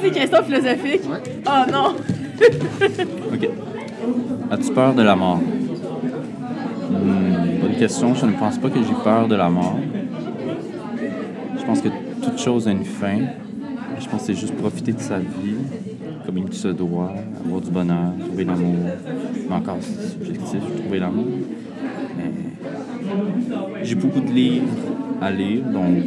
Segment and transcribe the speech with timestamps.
[0.00, 1.02] C'est une question philosophique.
[1.46, 1.94] Oh non!
[3.32, 3.48] Ok.
[4.50, 5.40] As-tu peur de la mort?
[6.90, 8.14] Hmm, bonne question.
[8.14, 9.78] Je ne pense pas que j'ai peur de la mort.
[11.58, 11.88] Je pense que
[12.22, 13.18] toute chose a une fin.
[13.98, 15.56] Je pense que c'est juste profiter de sa vie
[16.26, 17.12] comme il se doit,
[17.44, 18.74] avoir du bonheur, trouver l'amour.
[19.48, 21.26] Mais encore, c'est subjectif, trouver l'amour.
[22.16, 24.66] Mais j'ai beaucoup de livres
[25.22, 26.04] à lire, donc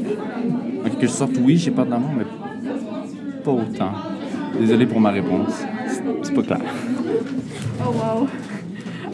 [0.85, 2.25] en quelque sorte, oui, j'ai peur de l'amour, mais
[3.43, 3.91] pas autant.
[4.59, 5.63] Désolé pour ma réponse.
[6.23, 6.59] C'est- pas clair.
[7.81, 8.27] Oh wow!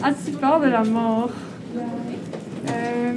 [0.02, 1.30] As-tu peur de la mort?
[2.68, 3.12] Euh,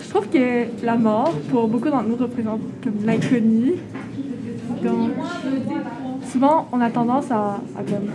[0.00, 3.74] je trouve que la mort, pour beaucoup d'entre nous, représente comme l'inconnu.
[4.82, 5.10] Donc,
[6.30, 7.60] souvent, on a tendance à,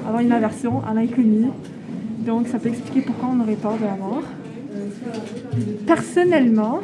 [0.08, 1.48] avoir une aversion à l'inconnu.
[2.20, 4.24] Donc, ça peut expliquer pourquoi on aurait peur de la mort.
[5.86, 6.82] Personnellement,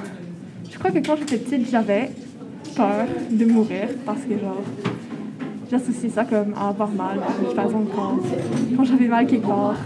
[0.83, 2.11] crois que quand j'étais petite, j'avais
[2.75, 4.61] peur de mourir parce que, genre,
[5.71, 7.19] j'associais ça comme à avoir mal.
[7.55, 8.19] Par exemple, quand,
[8.75, 9.77] quand j'avais mal quelque part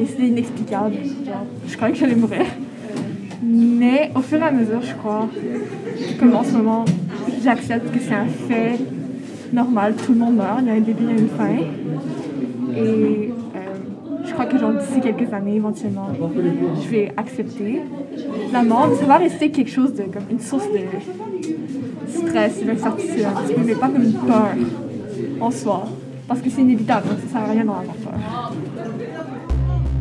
[0.00, 0.94] et c'était inexplicable,
[1.66, 2.44] je croyais que j'allais mourir.
[3.42, 5.28] Mais au fur et à mesure, je crois,
[6.20, 6.84] comme en ce moment,
[7.42, 8.78] j'accepte que c'est un fait
[9.52, 11.56] normal, tout le monde meurt, il y a un début, il y a une fin.
[12.76, 13.35] Et je
[14.36, 16.08] crois que d'ici quelques années, éventuellement,
[16.82, 17.80] je vais accepter
[18.52, 20.80] la mort, ça va rester quelque chose de, comme une source de
[22.08, 24.48] stress, d'incertitude, un petit peu, mais pas comme une peur
[25.40, 25.84] en soi.
[26.28, 28.52] Parce que c'est inévitable, donc ça sert à rien d'en avoir peur.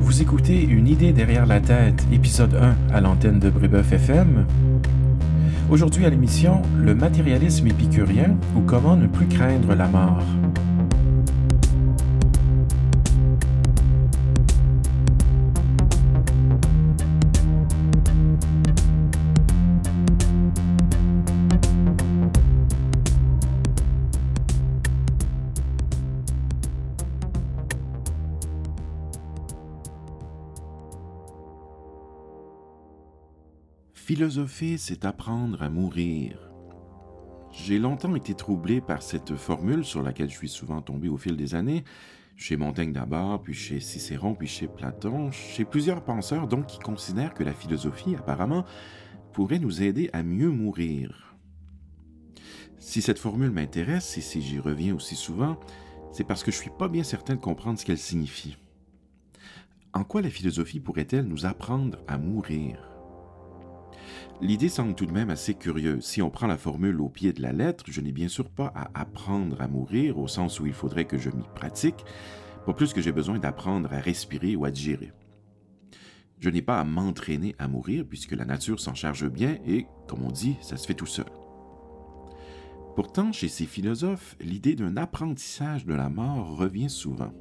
[0.01, 2.55] Vous écoutez Une idée derrière la tête, épisode
[2.91, 4.45] 1 à l'antenne de Brébeuf FM.
[5.69, 10.23] Aujourd'hui à l'émission, le matérialisme épicurien ou comment ne plus craindre la mort?
[34.15, 36.39] Philosopher, c'est apprendre à mourir.
[37.51, 41.35] J'ai longtemps été troublé par cette formule sur laquelle je suis souvent tombé au fil
[41.35, 41.83] des années,
[42.37, 47.33] chez Montaigne d'abord, puis chez Cicéron, puis chez Platon, chez plusieurs penseurs donc qui considèrent
[47.33, 48.63] que la philosophie, apparemment,
[49.33, 51.35] pourrait nous aider à mieux mourir.
[52.79, 55.59] Si cette formule m'intéresse et si j'y reviens aussi souvent,
[56.13, 58.55] c'est parce que je suis pas bien certain de comprendre ce qu'elle signifie.
[59.91, 62.94] En quoi la philosophie pourrait-elle nous apprendre à mourir?
[64.41, 66.03] L'idée semble tout de même assez curieuse.
[66.03, 68.71] Si on prend la formule au pied de la lettre, je n'ai bien sûr pas
[68.75, 72.03] à apprendre à mourir au sens où il faudrait que je m'y pratique,
[72.65, 75.13] pas plus que j'ai besoin d'apprendre à respirer ou à digérer.
[76.39, 80.23] Je n'ai pas à m'entraîner à mourir puisque la nature s'en charge bien et, comme
[80.23, 81.25] on dit, ça se fait tout seul.
[82.95, 87.33] Pourtant, chez ces philosophes, l'idée d'un apprentissage de la mort revient souvent.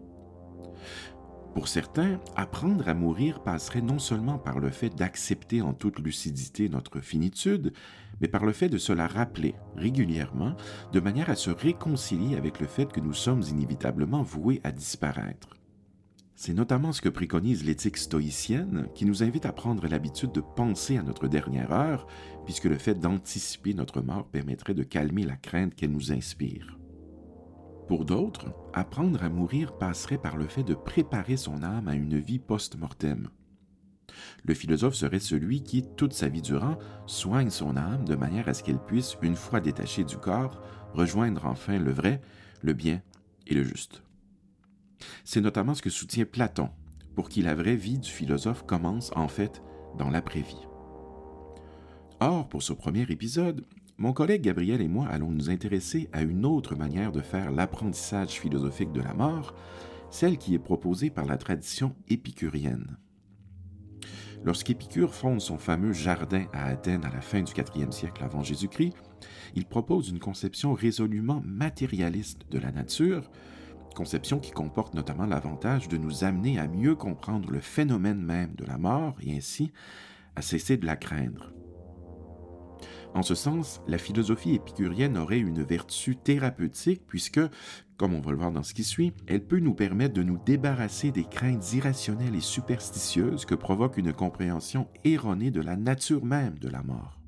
[1.55, 6.69] Pour certains, apprendre à mourir passerait non seulement par le fait d'accepter en toute lucidité
[6.69, 7.73] notre finitude,
[8.21, 10.57] mais par le fait de se la rappeler régulièrement,
[10.93, 15.57] de manière à se réconcilier avec le fait que nous sommes inévitablement voués à disparaître.
[16.35, 20.97] C'est notamment ce que préconise l'éthique stoïcienne, qui nous invite à prendre l'habitude de penser
[20.97, 22.09] à notre dernière heure,
[22.45, 26.77] puisque le fait d'anticiper notre mort permettrait de calmer la crainte qu'elle nous inspire.
[27.87, 32.19] Pour d'autres, apprendre à mourir passerait par le fait de préparer son âme à une
[32.19, 33.29] vie post-mortem.
[34.45, 38.55] Le philosophe serait celui qui, toute sa vie durant, soigne son âme de manière à
[38.55, 40.63] ce qu'elle puisse, une fois détachée du corps,
[40.95, 42.23] rejoindre enfin le vrai,
[42.63, 43.03] le bien
[43.47, 44.03] et le juste.
[45.25, 46.71] C'est notamment ce que soutient Platon,
[47.15, 49.63] pour qui la vraie vie du philosophe commence en fait
[49.99, 50.67] dans l'après-vie.
[52.21, 53.65] Or, pour ce premier épisode,
[53.97, 58.41] mon collègue Gabriel et moi allons nous intéresser à une autre manière de faire l'apprentissage
[58.41, 59.55] philosophique de la mort,
[60.11, 62.97] celle qui est proposée par la tradition épicurienne.
[64.45, 68.95] Lorsqu'Épicure fonde son fameux jardin à Athènes à la fin du IVe siècle avant Jésus-Christ,
[69.55, 73.31] il propose une conception résolument matérialiste de la nature,
[73.95, 78.65] conception qui comporte notamment l'avantage de nous amener à mieux comprendre le phénomène même de
[78.65, 79.73] la mort et ainsi
[80.37, 81.53] à cesser de la craindre.
[83.15, 87.41] En ce sens, la philosophie épicurienne aurait une vertu thérapeutique puisque,
[87.97, 90.39] comme on va le voir dans ce qui suit, elle peut nous permettre de nous
[90.45, 96.59] débarrasser des craintes irrationnelles et superstitieuses que provoque une compréhension erronée de la nature même
[96.59, 97.21] de la mort.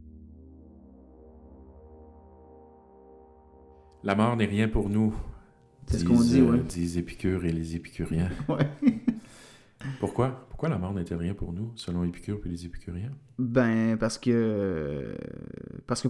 [4.02, 5.14] La mort n'est rien pour nous.
[5.86, 6.62] C'est ce qu'on disent, dit, euh, ouais.
[6.64, 8.30] disent Épicure et les épicuriens.
[8.48, 8.68] Ouais.
[10.00, 10.45] Pourquoi?
[10.56, 13.12] Pourquoi la mort n'était rien pour nous, selon Épicure et les épicuriens?
[13.38, 15.14] Ben, parce que.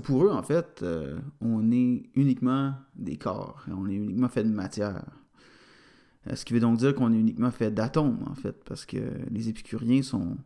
[0.04, 4.50] pour eux, en fait, euh, on est uniquement des corps, on est uniquement fait de
[4.50, 5.04] matière.
[6.32, 8.98] Ce qui veut donc dire qu'on est uniquement fait d'atomes, en fait, parce que
[9.32, 10.36] les épicuriens sont,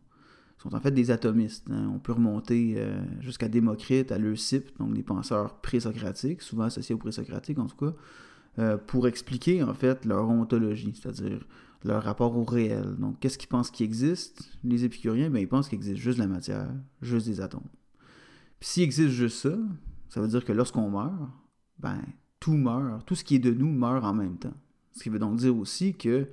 [0.65, 1.67] en fait des atomistes.
[1.69, 1.91] Hein.
[1.93, 2.83] On peut remonter
[3.19, 7.93] jusqu'à Démocrite, à Leucippe, donc des penseurs présocratiques, souvent associés aux présocratiques en tout
[8.57, 11.45] cas, pour expliquer en fait leur ontologie, c'est-à-dire
[11.83, 12.95] leur rapport au réel.
[12.97, 14.51] Donc, qu'est-ce qu'ils pensent qui existe?
[14.63, 16.69] Les épicuriens, ben, ils pensent qu'il existe juste la matière,
[17.01, 17.67] juste des atomes.
[18.59, 19.57] Puis s'il existe juste ça,
[20.09, 21.29] ça veut dire que lorsqu'on meurt,
[21.79, 21.99] ben,
[22.39, 24.53] tout meurt, tout ce qui est de nous meurt en même temps.
[24.93, 26.27] Ce qui veut donc dire aussi que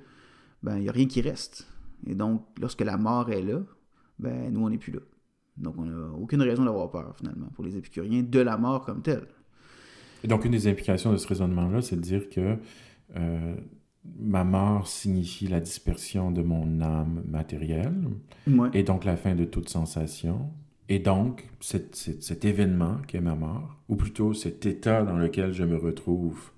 [0.61, 1.67] ben, n'y a rien qui reste.
[2.05, 3.61] Et donc, lorsque la mort est là,
[4.19, 4.99] ben, nous, on n'est plus là.
[5.57, 9.01] Donc, on n'a aucune raison d'avoir peur, finalement, pour les épicuriens, de la mort comme
[9.01, 9.27] telle.
[10.23, 12.57] Et donc, une des implications de ce raisonnement-là, c'est de dire que
[13.15, 13.55] euh,
[14.05, 18.09] ma mort signifie la dispersion de mon âme matérielle
[18.73, 20.51] et donc la fin de toute sensation.
[20.87, 25.63] Et donc, cet, événement qui est ma mort, ou plutôt cet état dans lequel je
[25.63, 26.51] me retrouve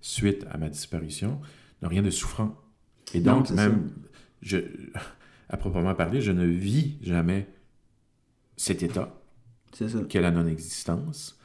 [0.00, 1.40] suite à ma disparition,
[1.82, 2.56] n'a rien de souffrant.
[3.12, 3.90] Et donc, même,
[4.40, 4.58] je,
[5.50, 7.48] à proprement parler, je ne vis jamais
[8.56, 9.20] cet état,
[9.72, 9.84] qui
[10.16, 11.35] est la non-existence.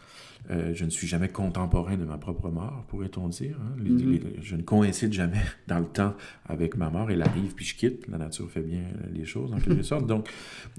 [0.50, 3.58] Euh, je ne suis jamais contemporain de ma propre mort, pourrait-on dire.
[3.62, 3.76] Hein.
[3.80, 4.42] Mm-hmm.
[4.42, 6.16] je ne coïncide jamais dans le temps
[6.46, 7.12] avec ma mort.
[7.12, 8.08] Elle arrive, puis je quitte.
[8.08, 8.84] La nature fait bien
[9.14, 10.08] les choses, en quelque sorte.
[10.08, 10.30] Donc,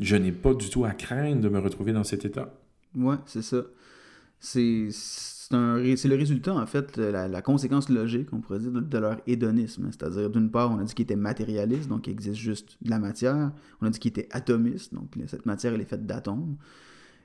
[0.00, 2.52] je n'ai pas du tout à craindre de me retrouver dans cet état.
[2.94, 3.62] Oui, c'est ça.
[4.40, 4.88] C'est
[5.52, 9.88] le résultat, en fait, la, conséquence logique, on pourrait dire, de, leur hédonisme.
[9.92, 12.98] C'est-à-dire, d'une part, on a dit qu'il était matérialiste, donc il existe juste de la
[12.98, 13.52] matière.
[13.80, 16.56] On a dit qu'il était atomiste, donc cette matière, elle est faite d'atomes.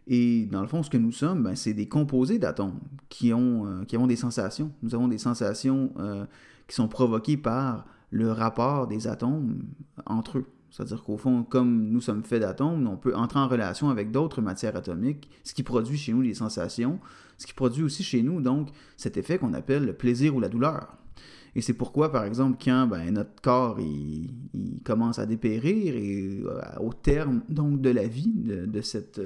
[0.08, 3.68] Et dans le fond, ce que nous sommes, ben, c'est des composés d'atomes qui ont,
[3.68, 4.72] euh, qui ont des sensations.
[4.82, 6.26] Nous avons des sensations euh,
[6.68, 9.64] qui sont provoquées par le rapport des atomes
[10.06, 10.46] entre eux.
[10.70, 14.42] C'est-à-dire qu'au fond, comme nous sommes faits d'atomes, on peut entrer en relation avec d'autres
[14.42, 17.00] matières atomiques, ce qui produit chez nous des sensations,
[17.38, 20.50] ce qui produit aussi chez nous, donc, cet effet qu'on appelle le plaisir ou la
[20.50, 20.98] douleur.
[21.56, 24.30] Et c'est pourquoi, par exemple, quand ben, notre corps il,
[24.86, 29.20] commence à dépérir et euh, au terme donc de la vie de cette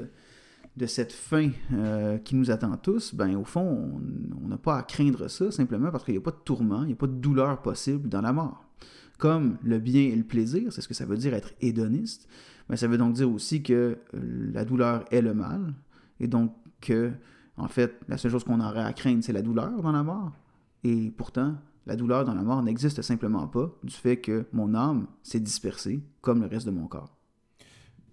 [0.78, 4.00] de cette fin euh, qui nous attend tous, ben au fond,
[4.42, 6.88] on n'a pas à craindre ça simplement parce qu'il n'y a pas de tourment, il
[6.88, 8.66] n'y a pas de douleur possible dans la mort.
[9.18, 12.28] Comme le bien et le plaisir, c'est ce que ça veut dire être hédoniste,
[12.70, 15.74] ben, ça veut donc dire aussi que euh, la douleur est le mal,
[16.20, 17.12] et donc que,
[17.58, 20.32] en fait, la seule chose qu'on aurait à craindre, c'est la douleur dans la mort.
[20.84, 25.08] Et pourtant, la douleur dans la mort n'existe simplement pas du fait que mon âme
[25.22, 27.16] s'est dispersée comme le reste de mon corps.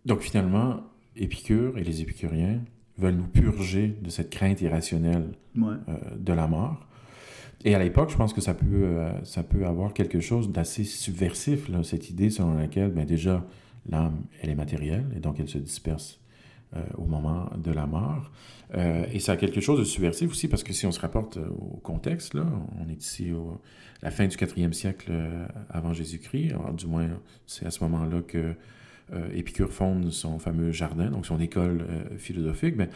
[0.05, 0.83] Donc finalement,
[1.19, 2.61] Épicure et les épicuriens
[2.99, 5.77] veulent nous purger de cette crainte irrationnelle euh,
[6.19, 6.87] de la mort.
[7.65, 10.85] Et à l'époque, je pense que ça peut, euh, ça peut avoir quelque chose d'assez
[10.85, 13.45] subversif, là, cette idée selon laquelle, ben déjà,
[13.89, 16.21] l'âme, elle est matérielle, et donc elle se disperse
[16.77, 18.31] euh, au moment de la mort.
[18.75, 21.79] et ça a quelque chose de subversif aussi, parce que si on se rapporte au
[21.83, 22.47] contexte, là,
[22.79, 23.31] on est ici
[24.03, 25.11] à la fin du 4e siècle
[25.71, 27.09] avant Jésus-Christ, du moins
[27.47, 28.55] c'est à ce moment-là que
[29.33, 32.91] Épicure fonde son fameux jardin, donc son école euh, philosophique, mais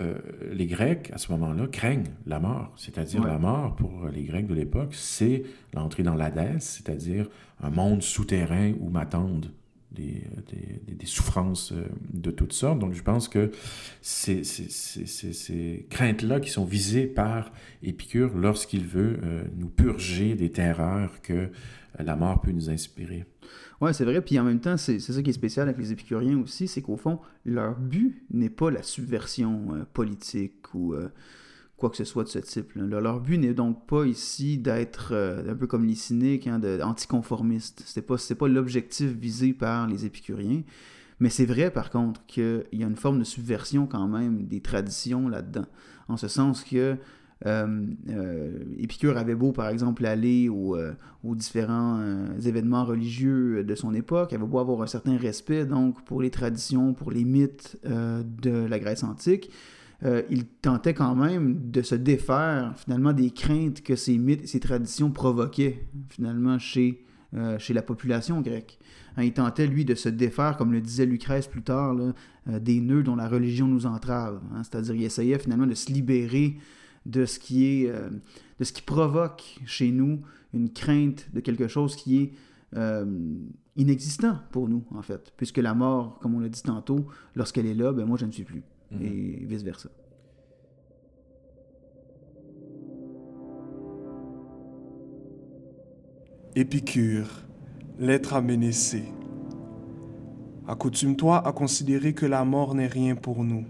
[0.00, 0.14] euh,
[0.52, 2.72] les Grecs, à ce moment-là, craignent la mort.
[2.76, 5.44] C'est-à-dire la mort, pour les Grecs de l'époque, c'est
[5.74, 7.28] l'entrée dans l'Hadès, c'est-à-dire
[7.62, 9.50] un monde souterrain où m'attendent
[9.92, 10.24] des,
[10.88, 11.74] des, souffrances
[12.14, 12.78] de toutes sortes.
[12.78, 13.50] Donc je pense que
[14.00, 17.52] c'est ces craintes-là qui sont visées par
[17.82, 19.20] Épicure lorsqu'il veut
[19.58, 21.50] nous purger des terreurs que
[21.98, 23.26] la mort peut nous inspirer.
[23.82, 24.20] Oui, c'est vrai.
[24.20, 26.96] Puis en même temps, c'est ça qui est spécial avec les épicuriens aussi, c'est qu'au
[26.96, 31.08] fond, leur but n'est pas la subversion euh, politique ou euh,
[31.76, 32.70] quoi que ce soit de ce type.
[32.76, 37.82] Leur but n'est donc pas ici d'être euh, un peu comme les cyniques, hein, anticonformistes.
[37.84, 40.62] C'est pas, pas l'objectif visé par les épicuriens.
[41.18, 44.60] Mais c'est vrai, par contre, qu'il y a une forme de subversion quand même des
[44.60, 45.66] traditions là-dedans.
[46.06, 46.96] En ce sens que
[48.78, 50.92] Épicure avait beau, par exemple, aller euh,
[51.24, 52.00] aux différents
[52.44, 56.94] événements religieux de son époque, avait beau avoir un certain respect donc pour les traditions,
[56.94, 59.50] pour les mythes de la Grèce antique.
[60.30, 64.60] il tentait quand même de se défaire finalement des craintes que ces mythes et ces
[64.60, 67.04] traditions provoquaient finalement chez,
[67.58, 68.78] chez la population grecque.
[69.16, 71.96] Hein, il tentait, lui, de se défaire, comme le disait Lucrèce plus tard,
[72.46, 74.40] des nœuds dont la religion nous entrave.
[74.54, 74.62] Hein.
[74.62, 76.56] C'est-à-dire, il essayait finalement de se libérer
[77.06, 78.10] de ce qui est, euh,
[78.58, 80.20] de ce qui provoque chez nous
[80.52, 82.32] une crainte de quelque chose qui est
[82.76, 83.06] euh,
[83.76, 85.32] inexistant pour nous, en fait.
[85.36, 88.30] Puisque la mort, comme on l'a dit tantôt, lorsqu'elle est là, ben moi, je ne
[88.30, 88.62] suis plus.
[88.90, 89.02] Mhm.
[89.02, 89.88] Et vice-versa.
[96.54, 97.28] Épicure,
[97.98, 98.42] l'être à
[100.68, 103.64] Accoutume-toi à considérer que la mort n'est rien pour nous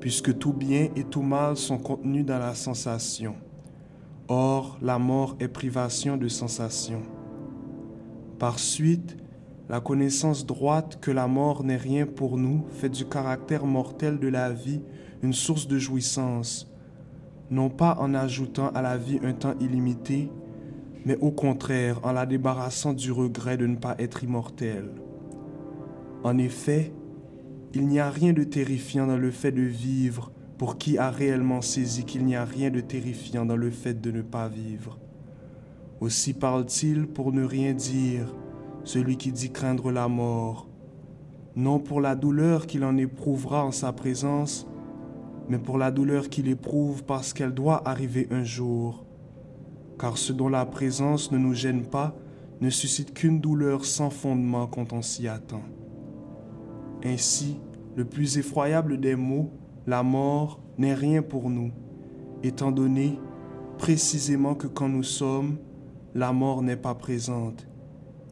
[0.00, 3.36] puisque tout bien et tout mal sont contenus dans la sensation.
[4.28, 7.02] Or, la mort est privation de sensation.
[8.38, 9.16] Par suite,
[9.68, 14.28] la connaissance droite que la mort n'est rien pour nous fait du caractère mortel de
[14.28, 14.82] la vie
[15.22, 16.70] une source de jouissance,
[17.50, 20.30] non pas en ajoutant à la vie un temps illimité,
[21.04, 24.90] mais au contraire en la débarrassant du regret de ne pas être immortel.
[26.22, 26.92] En effet,
[27.76, 31.60] il n'y a rien de terrifiant dans le fait de vivre pour qui a réellement
[31.60, 34.98] saisi qu'il n'y a rien de terrifiant dans le fait de ne pas vivre.
[36.00, 38.34] Aussi parle-t-il pour ne rien dire,
[38.82, 40.70] celui qui dit craindre la mort,
[41.54, 44.66] non pour la douleur qu'il en éprouvera en sa présence,
[45.50, 49.04] mais pour la douleur qu'il éprouve parce qu'elle doit arriver un jour.
[50.00, 52.16] Car ce dont la présence ne nous gêne pas
[52.62, 55.62] ne suscite qu'une douleur sans fondement quand on s'y attend.
[57.04, 57.58] Ainsi,
[57.96, 59.50] le plus effroyable des mots,
[59.86, 61.72] la mort, n'est rien pour nous,
[62.42, 63.18] étant donné
[63.78, 65.56] précisément que quand nous sommes,
[66.14, 67.66] la mort n'est pas présente,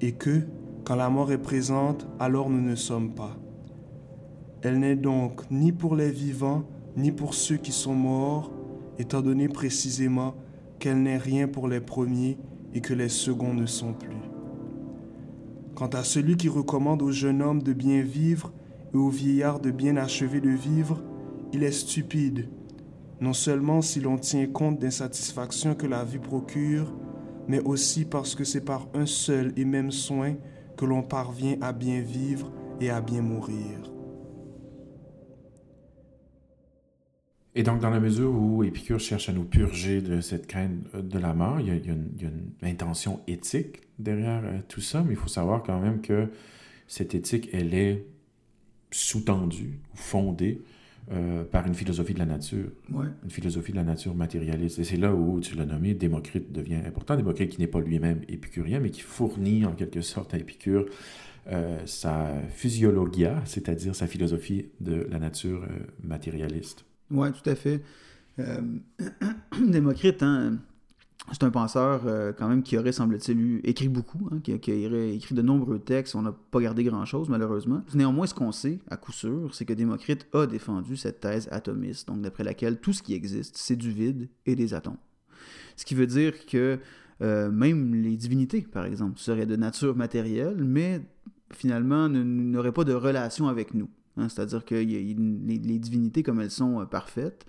[0.00, 0.42] et que,
[0.85, 3.37] quand la mort est présente, alors nous ne sommes pas.
[4.61, 6.64] Elle n'est donc ni pour les vivants,
[6.97, 8.52] ni pour ceux qui sont morts,
[8.99, 10.35] étant donné précisément
[10.78, 12.38] qu'elle n'est rien pour les premiers
[12.75, 14.11] et que les seconds ne sont plus.
[15.75, 18.52] Quant à celui qui recommande au jeune homme de bien vivre
[18.94, 21.02] et au vieillard de bien achever de vivre,
[21.52, 22.48] il est stupide,
[23.20, 26.94] non seulement si l'on tient compte d'insatisfaction que la vie procure,
[27.48, 30.36] mais aussi parce que c'est par un seul et même soin
[30.76, 33.90] que l'on parvient à bien vivre et à bien mourir.
[37.56, 41.18] Et donc, dans la mesure où Épicure cherche à nous purger de cette crainte de
[41.20, 45.28] la mort, il y a, une, intention éthique derrière euh, tout ça, mais il faut
[45.28, 46.28] savoir quand même que
[46.88, 48.06] cette éthique, elle est
[48.94, 50.62] sous-tendue ou fondée
[51.12, 54.78] euh, par une philosophie de la nature, une philosophie de la nature matérialiste.
[54.78, 57.16] Et c'est là où, tu l'as nommé, Démocrite devient important.
[57.16, 60.86] Démocrite qui n'est pas lui-même épicurien, mais qui fournit en quelque sorte à Épicure
[61.48, 65.66] euh, sa physiologia, c'est-à-dire sa philosophie de la nature
[66.02, 66.84] matérialiste.
[67.10, 67.82] Oui, tout à fait.
[68.38, 68.60] Euh,
[69.66, 70.58] Démocrite, hein,
[71.33, 75.35] c'est un penseur euh, quand même qui aurait, semble-t-il, écrit beaucoup, hein, qui, aurait écrit
[75.35, 76.14] de nombreux textes.
[76.14, 77.83] On n'a pas gardé grand-chose, malheureusement.
[77.95, 82.09] Néanmoins, ce qu'on sait, à coup sûr, c'est que Démocrite a défendu cette thèse atomiste,
[82.09, 84.99] donc d'après laquelle tout ce qui existe, c'est du vide et des atomes.
[85.76, 86.78] Ce qui veut dire que
[87.23, 91.00] euh, même les divinités, par exemple, seraient de nature matérielle, mais
[91.52, 93.88] finalement n'auraient pas de relation avec nous.
[94.16, 97.47] Hein, c'est-à-dire que les, divinités, comme elles sont euh, parfaites,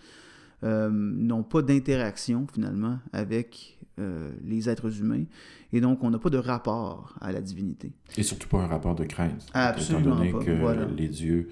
[0.63, 5.23] euh, n'ont pas d'interaction finalement avec euh, les êtres humains.
[5.73, 7.91] Et donc, on n'a pas de rapport à la divinité.
[8.17, 9.45] Et surtout pas un rapport de crainte.
[9.53, 11.49] Absolument étant donné que les dieux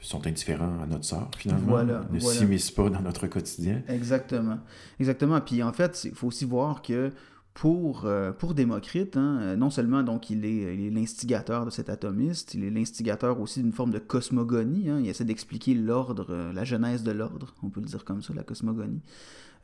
[0.00, 1.82] sont indifférents à notre sort, finalement.
[1.84, 3.82] ne s'immiscent pas dans notre quotidien.
[3.88, 4.58] Exactement.
[5.00, 5.40] Exactement.
[5.40, 7.12] Puis en fait, il faut aussi voir que
[7.56, 12.52] pour, euh, pour Démocrite, hein, euh, non seulement donc il est l'instigateur de cet atomiste,
[12.52, 14.90] il est l'instigateur aussi d'une forme de cosmogonie.
[14.90, 18.20] Hein, il essaie d'expliquer l'ordre, euh, la genèse de l'ordre, on peut le dire comme
[18.20, 19.00] ça, la cosmogonie.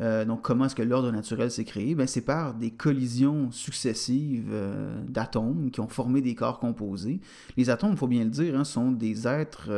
[0.01, 1.95] donc comment est-ce que l'ordre naturel s'est créé?
[1.95, 4.51] Ben, C'est par des collisions successives
[5.07, 7.21] d'atomes qui ont formé des corps composés.
[7.59, 9.71] Les atomes, il faut bien le dire, hein, sont des êtres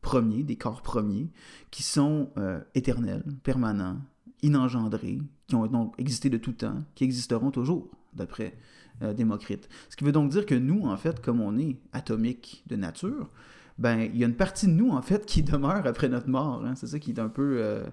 [0.00, 1.30] premiers, des corps premiers,
[1.70, 2.30] qui sont
[2.74, 3.98] éternels, permanents,
[4.42, 5.20] inengendrés,
[5.52, 8.56] qui ont donc existé de tout temps, qui existeront toujours, d'après
[9.02, 9.68] euh, Démocrite.
[9.90, 13.28] Ce qui veut donc dire que nous, en fait, comme on est atomique de nature,
[13.76, 16.64] ben il y a une partie de nous, en fait, qui demeure après notre mort.
[16.64, 16.74] Hein.
[16.74, 17.58] C'est ça qui est un peu...
[17.60, 17.84] Euh,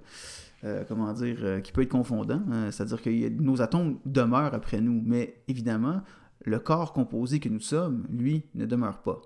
[0.66, 2.42] euh, comment dire, qui peut être confondant.
[2.51, 2.72] Hein.
[2.72, 6.01] C'est-à-dire que nos atomes demeurent après nous, mais évidemment,
[6.46, 9.22] le corps composé que nous sommes, lui, ne demeure pas.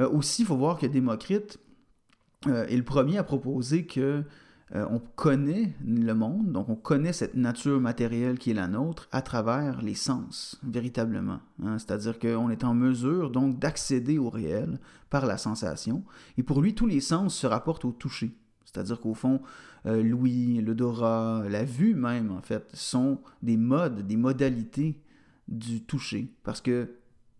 [0.00, 1.58] aussi, il faut voir que Démocrite
[2.46, 4.24] est le premier à proposer que
[4.74, 9.06] euh, on connaît le monde, donc on connaît cette nature matérielle qui est la nôtre
[9.12, 11.40] à travers les sens, véritablement.
[11.62, 11.78] Hein.
[11.78, 14.78] C'est-à-dire qu'on est en mesure donc d'accéder au réel
[15.10, 16.04] par la sensation.
[16.38, 18.34] Et pour lui, tous les sens se rapportent au toucher.
[18.64, 19.42] C'est-à-dire qu'au fond,
[19.84, 25.02] euh, l'ouïe, l'odorat, la vue même, en fait, sont des modes, des modalités
[25.48, 26.32] du toucher.
[26.44, 26.94] Parce que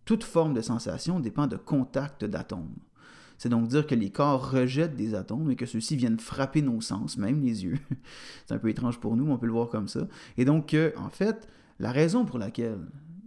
[0.05, 2.75] toute forme de sensation dépend de contact d'atomes.
[3.43, 6.79] C'est donc dire que les corps rejettent des atomes et que ceux-ci viennent frapper nos
[6.79, 7.77] sens, même les yeux.
[8.45, 10.07] c'est un peu étrange pour nous, mais on peut le voir comme ça.
[10.37, 12.79] Et donc, en fait, la raison pour laquelle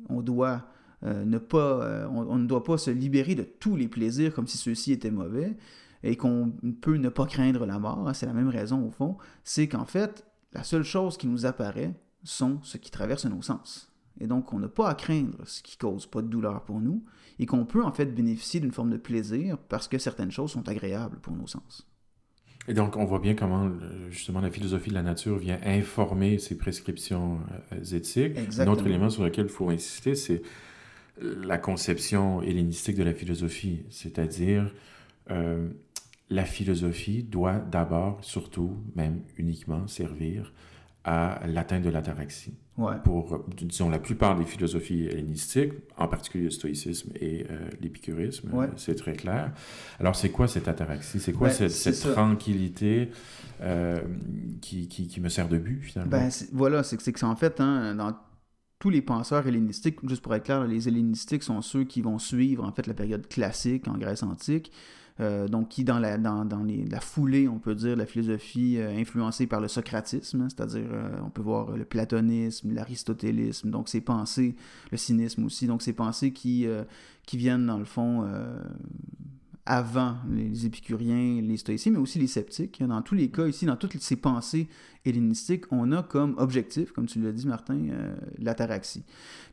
[0.09, 0.63] on doit
[1.05, 4.47] euh, ne pas, euh, on, ne doit pas se libérer de tous les plaisirs comme
[4.47, 5.55] si ceux-ci étaient mauvais
[6.03, 9.19] et qu'on peut ne pas craindre la mort, hein, c'est la même raison au fond,
[9.45, 11.93] c'est qu'en fait, la seule chose qui nous apparaît
[12.25, 13.93] sont ce qui traverse nos sens.
[14.21, 17.05] Et donc, on n'a pas à craindre ce qui cause pas de douleur pour nous,
[17.39, 20.69] et qu'on peut en fait bénéficier d'une forme de plaisir parce que certaines choses sont
[20.69, 21.87] agréables pour nos sens.
[22.69, 23.71] Et donc, on voit bien comment,
[24.11, 27.39] justement, la philosophie de la nature vient informer ces prescriptions
[27.73, 28.37] euh, éthiques.
[28.37, 28.75] Exactement.
[28.75, 30.43] Un autre élément sur lequel il faut insister, c'est
[31.21, 34.73] la conception hellénistique de la philosophie, c'est-à-dire
[35.31, 35.69] euh,
[36.29, 40.53] la philosophie doit d'abord, surtout, même uniquement, servir
[41.05, 42.55] à l'atteinte de l'ataraxie.
[42.78, 42.97] Ouais.
[43.04, 48.68] Pour, disons, la plupart des philosophies hellénistiques, en particulier le stoïcisme et euh, l'épicurisme, Ouais.
[48.76, 49.52] c'est très clair.
[49.99, 51.18] Alors, c'est quoi cette ataraxie?
[51.18, 53.11] C'est quoi Ben, cette, tranquillité
[53.62, 53.99] euh,
[54.61, 56.11] qui, qui, qui me sert de but, finalement?
[56.11, 58.14] Ben, voilà, c'est que c'est que c'est en fait, hein, dans
[58.78, 62.62] tous les penseurs hellénistiques, juste pour être clair, les hellénistiques sont ceux qui vont suivre
[62.62, 64.71] en fait la période classique en Grèce antique,
[65.21, 68.77] euh, donc qui dans la, dans, dans les- la foulée, on peut dire, la philosophie
[68.79, 73.89] euh, influencée par le socratisme, hein, c'est-à-dire euh, on peut voir le platonisme, l'aristotélisme, donc
[73.89, 74.57] ces pensées,
[74.91, 76.67] le cynisme aussi, donc ces pensées qui,
[77.27, 78.25] qui viennent dans le fond
[79.67, 82.83] avant les épicuriens, les stoïciens, mais aussi les sceptiques.
[82.87, 84.69] Dans tous les cas, ici, dans toutes ces pensées
[85.05, 89.05] hellénistiques, on a comme objectif, comme tu l'as dit, Martin, euh, l'ataraxie.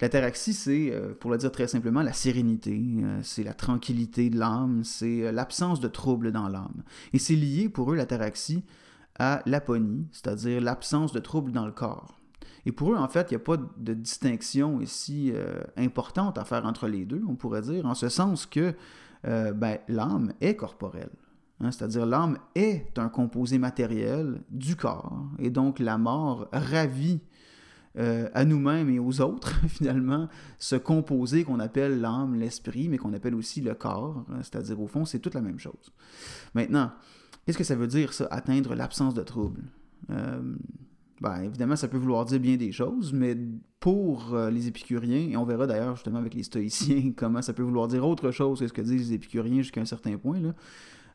[0.02, 4.38] L'ataraxie, c'est, euh, pour le dire très simplement, la sérénité, euh, c'est la tranquillité de
[4.38, 6.84] l'âme, c'est euh, l'absence de trouble dans l'âme.
[7.12, 8.64] Et c'est lié pour eux, l'ataraxie,
[9.18, 12.20] à l'aponie, c'est-à-dire l'absence de trouble dans le corps.
[12.66, 15.34] Et pour eux, en fait, il n'y a pas de distinction ici
[15.76, 18.74] importante à faire entre les deux, on pourrait dire, en ce sens que
[19.26, 21.12] euh, ben, l'âme est corporelle.
[21.60, 25.26] Hein, C'est-à-dire l'âme est un composé matériel du corps.
[25.40, 27.22] Et donc la mort ravit
[28.00, 30.28] euh, à nous-mêmes et aux autres, finalement,
[30.58, 34.26] ce composé qu'on appelle l'âme, l'esprit, mais qu'on appelle aussi le corps.
[34.32, 35.94] hein, C'est-à-dire, au fond, c'est toute la même chose.
[36.56, 36.92] Maintenant,
[37.46, 39.62] qu'est-ce que ça veut dire, ça, atteindre l'absence de trouble?
[40.10, 40.56] Euh,
[41.24, 43.38] ben, évidemment, ça peut vouloir dire bien des choses, mais
[43.80, 47.64] pour euh, les épicuriens, et on verra d'ailleurs justement avec les stoïciens comment ça peut
[47.64, 50.42] vouloir dire autre chose que ce que disent les épicuriens jusqu'à un certain point.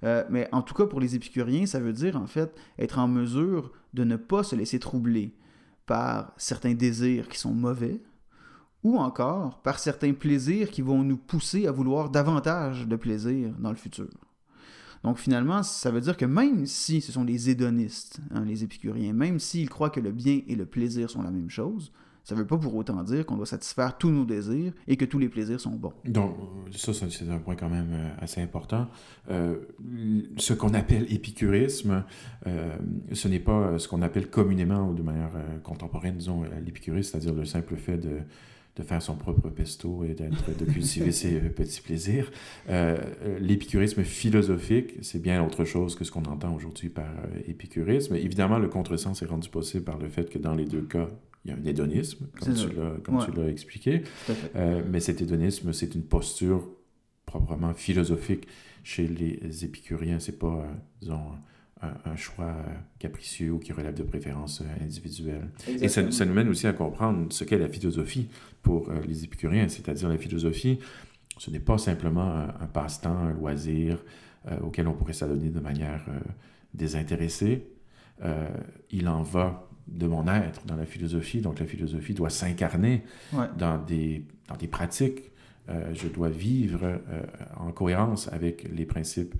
[0.05, 3.07] Euh, mais en tout cas, pour les épicuriens, ça veut dire en fait être en
[3.07, 5.35] mesure de ne pas se laisser troubler
[5.85, 8.01] par certains désirs qui sont mauvais,
[8.85, 13.71] ou encore par certains plaisirs qui vont nous pousser à vouloir davantage de plaisir dans
[13.71, 14.09] le futur.
[15.05, 19.13] Donc finalement, ça veut dire que même si ce sont des hédonistes, hein, les épicuriens,
[19.13, 21.93] même s'ils croient que le bien et le plaisir sont la même chose,
[22.29, 25.07] ça ne veut pas pour autant dire qu'on doit satisfaire tous nos désirs et que
[25.07, 25.95] tous les plaisirs sont bons.
[26.05, 26.37] Donc,
[26.73, 28.87] ça, c'est un point quand même euh, assez important.
[29.31, 29.57] Euh,
[30.37, 32.05] ce qu'on appelle épicurisme,
[32.47, 32.77] euh,
[33.15, 35.31] ce n'est pas ce qu'on appelle communément ou de manière
[35.63, 38.19] contemporaine, disons, l'épicurisme, c'est-à-dire le simple fait de,
[38.79, 42.31] de faire son propre pesto et de cultiver ses euh, petits plaisirs.
[42.69, 42.97] Euh,
[43.41, 48.15] l'épicurisme philosophique, c'est bien autre chose que ce qu'on entend aujourd'hui par euh, épicurisme.
[48.15, 51.09] Évidemment, le contresens est rendu possible par le fait que dans les deux cas,
[51.45, 53.25] il y a un hédonisme, comme, tu l'as, comme Ouais.
[53.25, 54.03] tu l'as expliqué.
[54.57, 56.69] Euh, mais cet hédonisme, c'est une posture
[57.27, 58.47] proprement philosophique
[58.85, 60.19] chez les épicuriens.
[60.21, 61.21] C'est pas, euh, disons,
[61.83, 62.63] un, un choix euh,
[62.99, 65.49] capricieux ou qui relève de préférences euh, individuelles.
[65.69, 68.29] Et ça, ça nous mène aussi à comprendre ce qu'est la philosophie
[68.63, 70.79] pour euh, les épicuriens, c'est-à-dire la philosophie,
[71.39, 74.03] ce n'est pas simplement un, un passe-temps, un loisir
[74.51, 76.19] euh, auquel on pourrait s'adonner de manière euh,
[76.75, 77.67] désintéressée.
[78.25, 78.49] Euh,
[78.91, 83.47] il en va de mon être dans la philosophie, donc la philosophie doit s'incarner Ouais.
[83.57, 85.31] dans des, dans des pratiques.
[85.69, 87.23] Euh, je dois vivre euh,
[87.57, 89.39] en cohérence avec les principes, euh,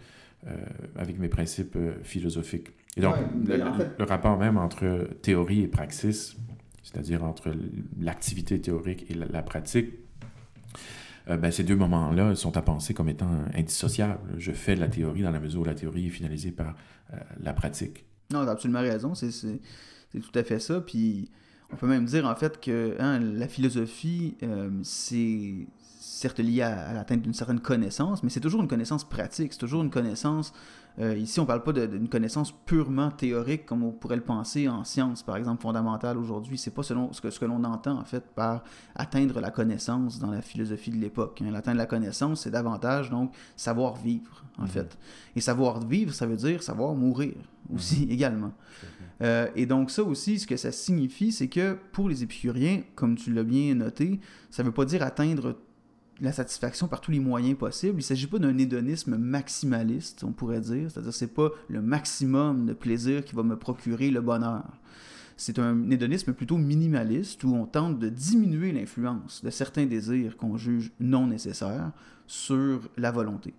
[0.97, 2.69] avec mes principes euh, philosophiques.
[2.97, 6.37] Et donc, Ouais, le, mais en fait- le rapport même entre théorie et praxis,
[6.83, 7.53] c'est-à-dire entre
[8.01, 9.91] l'activité théorique et la, la pratique,
[11.29, 14.19] euh, ben, ces deux moments-là sont à penser comme étant indissociables.
[14.39, 16.75] Je fais de la théorie dans la mesure où la théorie est finalisée par
[17.13, 18.05] euh, la pratique.
[18.33, 19.31] Non, t'as absolument raison, c'est,
[20.13, 20.81] tout à fait ça.
[20.81, 21.31] Puis
[21.73, 25.67] on peut même dire en fait que hein, la philosophie, euh, c'est
[26.19, 29.59] certes lié à, à l'atteinte d'une certaine connaissance, mais c'est toujours une connaissance pratique, c'est
[29.59, 30.53] toujours une connaissance.
[31.01, 34.83] euh, ici, on parle pas d'une connaissance purement théorique comme on pourrait le penser en
[34.83, 36.59] sciences, par exemple fondamentales aujourd'hui.
[36.59, 38.65] C'est pas selon ce que, ce que l'on entend en fait par
[38.97, 41.41] atteindre la connaissance dans la philosophie de l'époque.
[41.41, 41.51] hein.
[41.53, 44.99] L'atteindre la connaissance, c'est davantage donc savoir vivre en fait.
[45.37, 47.35] Et savoir vivre, ça veut dire savoir mourir
[47.73, 48.53] aussi également.
[49.23, 53.15] Euh, et donc ça aussi, ce que ça signifie, c'est que pour les épicuriens, comme
[53.17, 54.19] tu l'as bien noté,
[54.51, 55.57] ça ne veut pas dire atteindre
[56.21, 57.95] la satisfaction par tous les moyens possibles.
[57.95, 60.91] Il ne s'agit pas d'un hédonisme maximaliste, on pourrait dire.
[60.91, 64.65] C'est-à-dire c'est pas le maximum de plaisir qui va me procurer le bonheur.
[65.37, 70.57] C'est un hédonisme plutôt minimaliste où on tente de diminuer l'influence de certains désirs qu'on
[70.57, 71.93] juge non nécessaires
[72.27, 73.55] sur la volonté.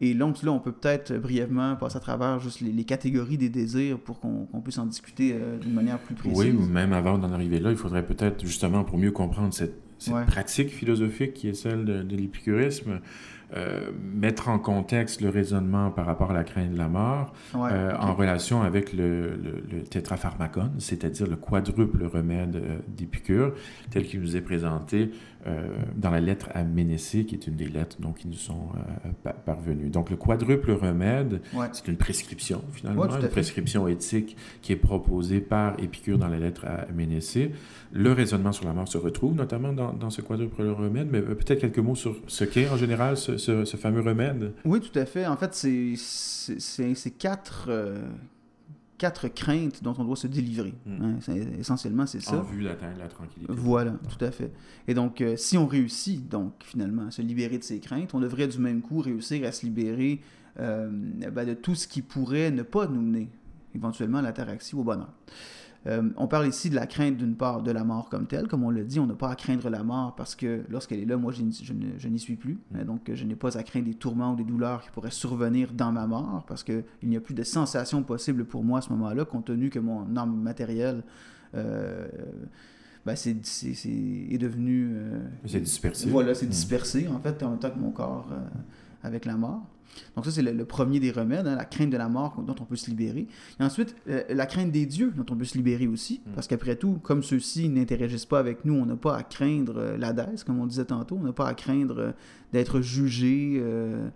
[0.00, 3.98] Et donc là, on peut peut-être brièvement passer à travers juste les, catégories des désirs
[3.98, 6.38] pour qu'on puisse en discuter euh, d'une manière plus précise.
[6.38, 9.87] Oui, ou même avant d'en arriver là, il faudrait peut-être, justement, pour mieux comprendre cette,
[9.98, 10.24] cette Ouais.
[10.24, 13.00] pratique philosophique qui est celle de, de l'épicurisme,
[13.56, 17.70] euh, mettre en contexte le raisonnement par rapport à la crainte de la mort Ouais,
[17.72, 23.54] euh, en relation avec le, le, le tétrapharmacone, c'est-à-dire le quadruple remède euh, d'Épicure,
[23.90, 25.10] tel qu'il nous est présenté
[25.96, 29.08] dans la lettre à Ménécée, qui est une des lettres donc, qui nous sont euh,
[29.22, 29.88] pa- parvenues.
[29.88, 31.66] Donc le quadruple remède, Ouais.
[31.72, 36.38] c'est une prescription finalement, Ouais, une prescription éthique qui est proposée par Épicure dans la
[36.38, 37.52] lettre à Ménécée.
[37.92, 41.34] Le raisonnement sur la mort se retrouve notamment dans, dans ce quadruple remède, mais euh,
[41.34, 44.52] peut-être quelques mots sur ce qu'est en général ce, ce- ce fameux remède?
[44.64, 45.26] Oui, tout à fait.
[45.26, 47.98] En fait, c'est quatre, euh,
[48.98, 50.74] quatre craintes dont on doit se délivrer.
[50.84, 51.02] Mm.
[51.04, 51.14] hein.
[51.20, 52.38] C'est- Essentiellement, c'est ça.
[52.38, 53.52] en vue d'atteindre la tranquillité.
[53.56, 54.52] Voilà, tout à fait.
[54.86, 58.20] Et donc, euh, si on réussit, donc, finalement, à se libérer de ces craintes, on
[58.20, 60.20] devrait du même coup réussir à se libérer
[60.60, 60.88] euh,
[61.32, 63.28] ben, de tout ce qui pourrait ne pas nous mener
[63.74, 65.12] éventuellement à l'ataraxie ou au bonheur.
[65.88, 68.46] Euh, on parle ici de la crainte d'une part de la mort comme telle.
[68.46, 71.06] Comme on l'a dit, on n'a pas à craindre la mort parce que lorsqu'elle est
[71.06, 72.58] là, moi, je, n'y- suis plus.
[72.76, 75.72] Euh, Donc, je n'ai pas à craindre des tourments ou des douleurs qui pourraient survenir
[75.72, 78.90] dans ma mort parce qu'il n'y a plus de sensation possible pour moi à ce
[78.90, 81.02] moment-là, compte tenu que mon âme matérielle
[81.54, 82.06] euh,
[83.06, 84.90] ben, c'est, est devenu...
[84.92, 86.10] euh, C'est dispersé.
[86.10, 86.50] voilà, c'est Mm.
[86.50, 88.36] dispersé, en fait, en même temps que mon corps euh,
[89.02, 89.62] avec la mort.
[90.14, 92.54] Donc ça, c'est le, le premier des remèdes, hein, la crainte de la mort dont
[92.60, 93.26] on peut se libérer.
[93.58, 96.30] Et ensuite, euh, la crainte des dieux dont on peut se libérer aussi, Mm.
[96.34, 100.34] parce qu'après tout, comme ceux-ci n'interagissent pas avec nous, on n'a pas à craindre euh,
[100.46, 102.12] comme on disait tantôt, on n'a pas à craindre euh,
[102.52, 104.08] d'être jugé euh,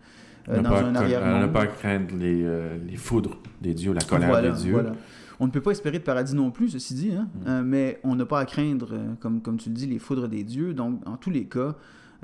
[0.47, 2.45] dans pas, un à- on n'a pas à craindre les,
[2.89, 4.73] les foudres des dieux, la colère Voilà, des dieux.
[4.73, 4.95] voilà.
[5.41, 7.67] On ne peut pas espérer de paradis non plus, ceci dit, hein, Mm.
[7.67, 10.75] mais on n'a pas à craindre, comme, comme tu le dis, les foudres des dieux.
[10.75, 11.75] Donc, en tous les cas,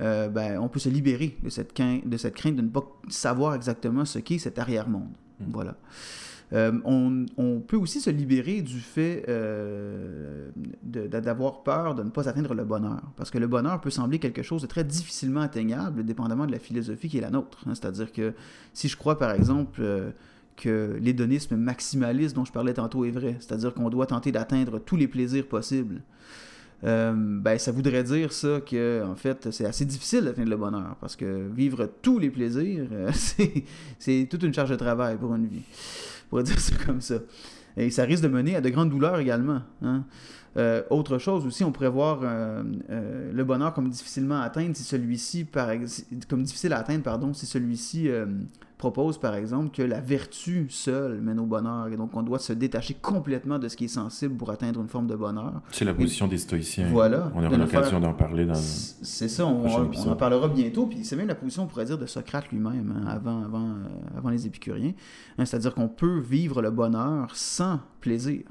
[0.00, 2.84] euh, ben, on peut se libérer de cette, quin- de cette crainte de ne pas
[3.08, 5.10] savoir exactement ce qu'est cet arrière-monde.
[5.40, 5.44] Mm.
[5.52, 5.76] Voilà.
[6.54, 10.48] Euh, on, on peut aussi se libérer du fait euh,
[10.82, 13.02] d'avoir peur de ne pas atteindre le bonheur.
[13.16, 16.58] Parce que le bonheur peut sembler quelque chose de très difficilement atteignable, dépendamment de la
[16.58, 17.58] philosophie qui est la nôtre.
[17.66, 17.74] hein.
[17.74, 18.32] C'est-à-dire que
[18.72, 20.10] si je crois, par exemple, euh,
[20.56, 24.96] que l'hédonisme maximaliste dont je parlais tantôt est vrai, c'est-à-dire qu'on doit tenter d'atteindre tous
[24.96, 26.00] les plaisirs possibles,
[26.84, 30.96] euh, ben, ça voudrait dire ça que en fait c'est assez difficile d'atteindre le bonheur
[31.00, 33.10] parce que vivre tous les plaisirs euh,
[33.98, 35.64] c'est toute une charge de travail pour une vie
[36.30, 37.16] pourrait dire ça comme ça
[37.76, 40.04] et ça risque de mener à de grandes douleurs également hein.
[40.56, 45.46] Euh, autre chose aussi, on pourrait voir le bonheur comme difficilement atteindre si celui-ci,
[46.26, 48.08] comme difficile à atteindre, pardon, si celui-ci
[48.78, 52.52] propose par exemple que la vertu seule mène au bonheur et donc on doit se
[52.52, 55.60] détacher complètement de ce qui est sensible pour atteindre une forme de bonheur.
[55.70, 56.88] C'est la position des stoïciens.
[56.88, 57.30] Voilà.
[57.34, 58.54] On aura l'occasion d'en parler dans.
[58.54, 60.86] C'est ça, on, en parlera bientôt.
[60.86, 64.16] Puis c'est même la position, on pourrait dire, de Socrate lui-même, hein, avant, avant, euh,
[64.16, 64.92] avant les épicuriens.
[65.38, 68.42] Hein, C'est-à-dire qu'on peut vivre le bonheur sans plaisir.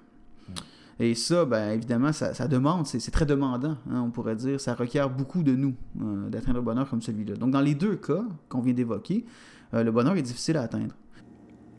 [1.00, 4.60] Et ça, ben, évidemment, ça, ça demande, c'est c'est très demandant, hein, on pourrait dire.
[4.60, 7.36] Ça requiert beaucoup de nous euh, d'atteindre le bonheur comme celui-là.
[7.36, 9.24] Donc, dans les deux cas qu'on vient d'évoquer,
[9.74, 10.96] euh, le bonheur est difficile à atteindre.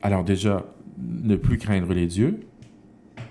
[0.03, 0.65] Alors déjà,
[0.99, 2.41] ne plus craindre les dieux,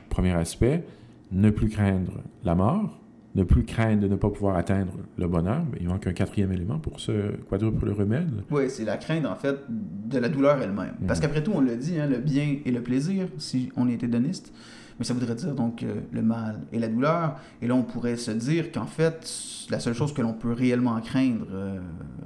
[0.10, 0.84] premier aspect,
[1.32, 3.00] ne plus craindre la mort,
[3.36, 6.52] ne plus craindre de ne pas pouvoir atteindre le bonheur, mais il manque un quatrième
[6.52, 8.32] élément pour ce quadruple remède.
[8.50, 10.96] Oui, c'est la crainte, en fait, de la douleur elle-même.
[11.08, 11.26] Parce Mhm.
[11.26, 14.52] qu'après tout, on le dit, hein, le bien et le plaisir, si on est hédoniste,
[14.98, 17.36] mais ça voudrait dire donc euh, le mal et la douleur.
[17.62, 19.32] Et là, on pourrait se dire qu'en fait,
[19.70, 21.80] la seule chose que l'on peut réellement craindre euh,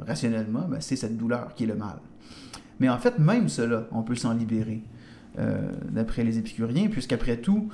[0.08, 1.98] rationnellement, ben, c'est cette douleur qui est le mal.
[2.82, 4.82] Mais en fait, même cela, on peut s'en libérer,
[5.38, 7.70] euh, d'après les épicuriens, puisqu'après tout,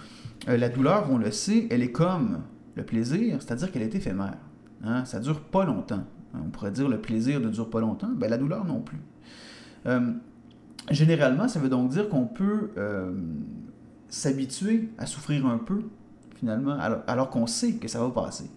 [0.50, 2.42] euh, la douleur, on le sait, elle est comme
[2.76, 4.38] le plaisir, c'est-à-dire qu'elle est éphémère.
[4.84, 5.06] Hein?
[5.06, 6.04] Ça dure pas longtemps.
[6.36, 9.00] On pourrait dire le plaisir ne dure pas longtemps, ben, la douleur non plus.
[9.86, 10.12] Euh,
[10.92, 12.72] généralement, ça veut donc dire qu'on peut
[14.10, 15.84] s'habituer à souffrir un peu,
[16.36, 18.52] finalement, alors, alors qu'on sait que ça va passer.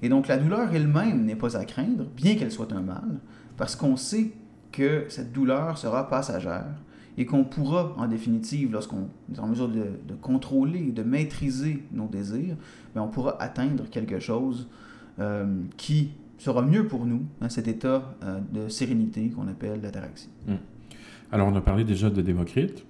[0.00, 3.20] Et donc la douleur elle-même n'est pas à craindre, bien qu'elle soit un mal,
[3.58, 4.32] parce qu'on sait
[4.72, 6.74] que cette douleur sera passagère
[7.18, 12.06] et qu'on pourra, en définitive, lorsqu'on est en mesure de, de contrôler, de maîtriser nos
[12.06, 12.56] désirs,
[12.94, 14.68] ben, on pourra atteindre quelque chose
[15.18, 20.30] euh, qui sera mieux pour nous, hein, cet état euh, de sérénité qu'on appelle l'ataraxie.
[21.30, 22.84] Alors on a parlé déjà de Démocrite,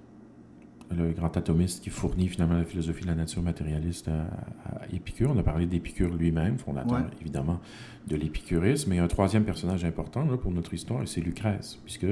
[0.95, 4.21] le grand atomiste qui fournit finalement la philosophie de la nature matérialiste à,
[4.69, 5.31] à Épicure.
[5.35, 7.05] On a parlé d'Épicure lui-même, fondateur Ouais.
[7.21, 7.59] évidemment
[8.07, 8.91] de l'épicurisme.
[8.91, 12.05] A un troisième personnage important là, pour notre histoire, et c'est Lucrèce, puisque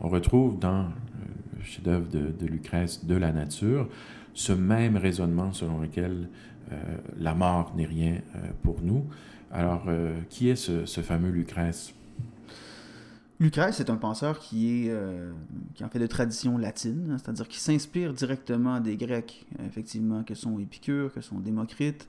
[0.00, 0.84] on retrouve dans
[1.58, 3.88] le chef-d'œuvre de, de Lucrèce de la nature
[4.34, 6.28] ce même raisonnement selon lequel
[6.72, 6.74] euh,
[7.18, 9.04] la mort n'est rien euh, pour nous.
[9.50, 11.94] Alors, euh, qui est ce, ce fameux Lucrèce?
[13.38, 15.32] Lucrèce est un penseur qui est euh,
[15.74, 20.34] qui en fait de tradition latine, hein, c'est-à-dire qui s'inspire directement des Grecs, effectivement, que
[20.34, 22.08] sont Épicure, que sont Démocrite,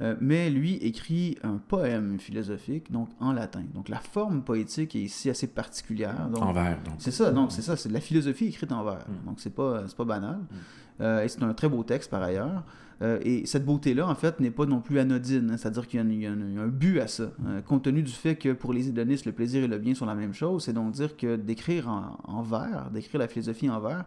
[0.00, 3.64] Euh, mais lui écrit un poème philosophique, donc en latin.
[3.74, 6.28] Donc la forme poétique est ici assez particulière.
[6.28, 6.94] Donc, en vers, donc.
[6.98, 9.04] C'est ça, donc c'est ça, c'est de la philosophie écrite en vers.
[9.08, 9.26] Mm.
[9.26, 10.36] Donc c'est pas, pas banal.
[10.36, 10.54] Mm.
[11.00, 12.62] Euh, et c'est un très beau texte par ailleurs.
[13.00, 15.50] Euh, et cette beauté-là, en fait, n'est pas non plus anodine.
[15.52, 15.56] hein.
[15.56, 17.30] C'est-à-dire qu'il y a, un- but à ça.
[17.46, 20.06] Euh, compte tenu du fait que pour les hédonistes, le plaisir et le bien sont
[20.06, 23.78] la même chose, c'est donc dire que d'écrire en, en vers, d'écrire la philosophie en
[23.80, 24.04] vers,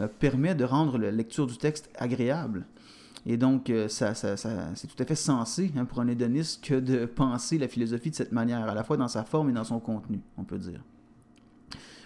[0.00, 2.64] euh, permet de rendre la lecture du texte agréable.
[3.26, 6.64] Et donc, euh, ça, ça- ça- c'est tout à fait sensé hein, pour un hédoniste
[6.64, 9.52] que de penser la philosophie de cette manière, à la fois dans sa forme et
[9.52, 10.80] dans son contenu, on peut dire.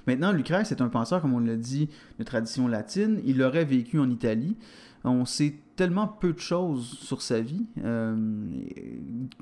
[0.06, 1.88] Maintenant, Lucrèce est un penseur, comme on l'a dit,
[2.18, 3.20] de tradition latine.
[3.24, 4.56] Il aurait vécu en Italie.
[5.04, 8.16] On sait tellement peu de choses sur sa vie euh,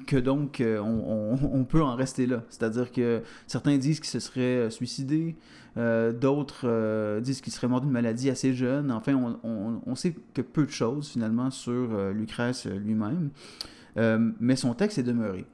[0.06, 2.42] que donc euh, on, peut en rester là.
[2.50, 5.36] C'est-à-dire que certains disent qu'il se serait euh, suicidé,
[5.76, 8.92] d'autres disent qu'il serait mort d'une maladie assez jeune.
[8.92, 13.30] Enfin, on, on- sait que peu de choses finalement sur Lucrèce lui-même.
[13.96, 15.46] Mais son texte est demeuré.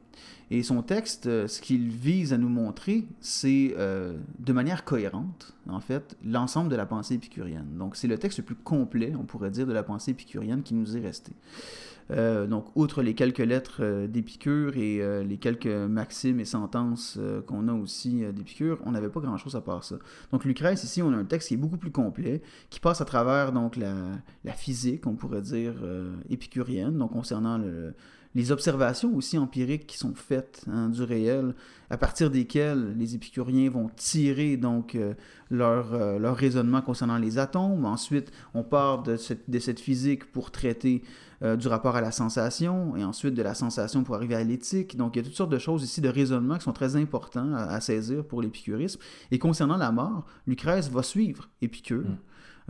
[0.52, 5.54] Et son texte, euh, ce qu'il vise à nous montrer, c'est euh, de manière cohérente,
[5.68, 7.68] en fait, l'ensemble de la pensée épicurienne.
[7.78, 10.74] Donc, c'est le texte le plus complet, on pourrait dire, de la pensée épicurienne qui
[10.74, 11.32] nous est resté.
[12.10, 17.72] Euh, donc, outre les quelques lettres d'Épicure et les quelques maximes et sentences qu'on a
[17.72, 19.94] aussi d'Épicure, on n'avait pas grand-chose à part ça.
[20.32, 23.04] Donc, Lucrèce, ici, on a un texte qui est beaucoup plus complet, qui passe à
[23.04, 25.74] travers donc la, physique, on pourrait dire,
[26.28, 27.94] épicurienne, donc concernant le,
[28.34, 31.54] les observations aussi empiriques qui sont faites hein, du réel,
[31.90, 35.14] à partir desquelles les épicuriens vont tirer donc euh,
[35.50, 37.84] leur, euh, leur raisonnement concernant les atomes.
[37.84, 41.02] Ensuite, on part de cette, de cette physique pour traiter
[41.42, 44.96] euh, du rapport à la sensation, et ensuite de la sensation pour arriver à l'éthique.
[44.96, 47.52] Donc, il y a toutes sortes de choses ici de raisonnement qui sont très importants
[47.54, 49.00] à, à saisir pour l'épicurisme.
[49.32, 52.02] Et concernant la mort, Lucrèce va suivre Épicure.
[52.02, 52.16] Mm.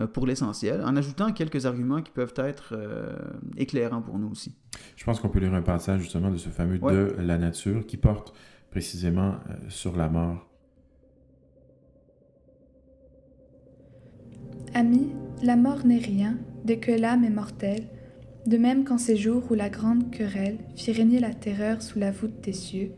[0.00, 3.12] Euh, Pour l'essentiel, en ajoutant quelques arguments qui peuvent être euh,
[3.56, 4.54] éclairants pour nous aussi.
[4.96, 6.92] Je pense qu'on peut lire un passage justement de ce fameux Ouais.
[6.92, 8.34] de la nature qui porte
[8.70, 10.46] précisément euh, sur la mort.
[14.74, 15.08] Ami,
[15.42, 17.84] la mort n'est rien dès que l'âme est mortelle,
[18.46, 22.10] de même qu'en ces jours où la grande querelle fit régner la terreur sous la
[22.10, 22.92] voûte des cieux,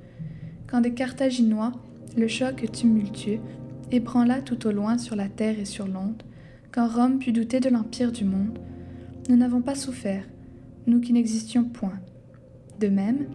[0.66, 1.72] quand des Carthaginois,
[2.16, 3.40] le choc tumultueux,
[3.90, 6.22] ébranla tout au loin sur la terre et sur l'onde,
[6.72, 8.58] quand Rome put douter de l'empire du monde,
[9.28, 10.24] nous n'avons pas souffert,
[10.86, 12.00] nous qui n'existions point.
[12.80, 13.26] De même,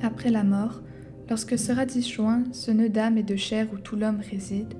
[0.00, 0.80] après la mort,
[1.28, 4.74] lorsque sera disjoint ce nœud d'âme et de chair où tout l'homme réside,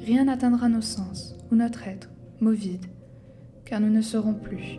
[0.00, 2.86] rien n'atteindra nos sens ou notre être, mot vide,
[3.66, 4.78] car nous ne serons plus.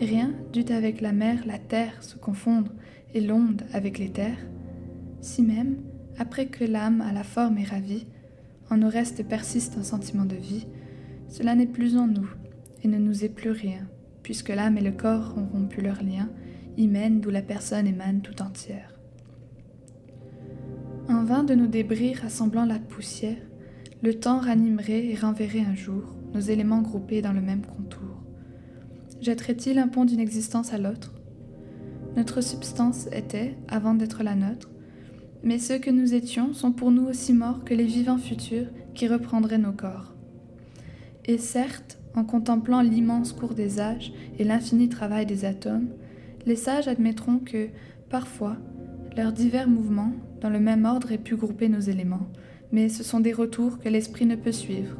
[0.00, 2.72] Rien dut avec la mer, la terre se confondre
[3.12, 4.46] et l'onde avec les terres.
[5.20, 5.76] Si même,
[6.18, 8.06] après que l'âme à la forme est ravie,
[8.70, 10.66] en nos restes persiste un sentiment de vie,
[11.30, 12.28] cela n'est plus en nous
[12.82, 13.88] et ne nous est plus rien,
[14.22, 16.28] puisque l'âme et le corps ont rompu leur lien,
[16.76, 18.98] hymen d'où la personne émane tout entière.
[21.08, 23.36] En vain de nos débris rassemblant la poussière,
[24.02, 28.22] le temps ranimerait et renverrait un jour nos éléments groupés dans le même contour.
[29.20, 31.14] Jetterait-il un pont d'une existence à l'autre?
[32.16, 34.70] Notre substance était, avant d'être la nôtre,
[35.42, 39.06] mais ceux que nous étions sont pour nous aussi morts que les vivants futurs qui
[39.06, 40.14] reprendraient nos corps.
[41.26, 45.88] Et certes, en contemplant l'immense cours des âges et l'infini travail des atomes,
[46.46, 47.68] les sages admettront que,
[48.08, 48.56] parfois,
[49.16, 52.26] leurs divers mouvements, dans le même ordre, aient pu grouper nos éléments,
[52.72, 54.96] mais ce sont des retours que l'esprit ne peut suivre.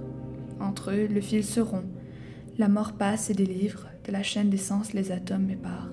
[0.60, 1.88] Entre eux, le fil se rompt,
[2.58, 5.88] la mort passe et délivre, de la chaîne des sens les atomes m'éparent.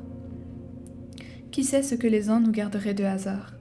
[1.52, 3.54] Qui sait ce que les ans nous garderaient de hasard?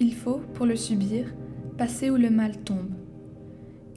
[0.00, 1.26] Il faut, pour le subir,
[1.76, 2.95] passer où le mal tombe.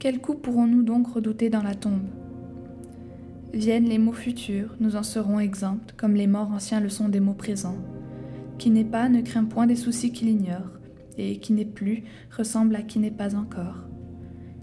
[0.00, 2.08] Quel coup pourrons-nous donc redouter dans la tombe?
[3.52, 7.20] Viennent les mots futurs, nous en serons exempts, comme les morts anciens le sont des
[7.20, 7.76] mots présents.
[8.56, 10.70] Qui n'est pas ne craint point des soucis qu'il ignore,
[11.18, 13.84] et qui n'est plus ressemble à qui n'est pas encore.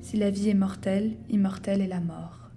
[0.01, 2.49] Si la vie est mortelle, immortelle est la mort.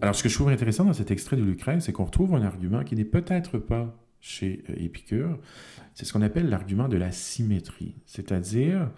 [0.00, 2.42] Alors, ce que je trouve intéressant dans cet extrait de Lucrèce, c'est qu'on retrouve un
[2.42, 5.38] argument qui n'est peut-être pas chez euh, Épicure.
[5.92, 7.96] C'est ce qu'on appelle l'argument de la symétrie.
[8.06, 8.90] C'est-à-dire,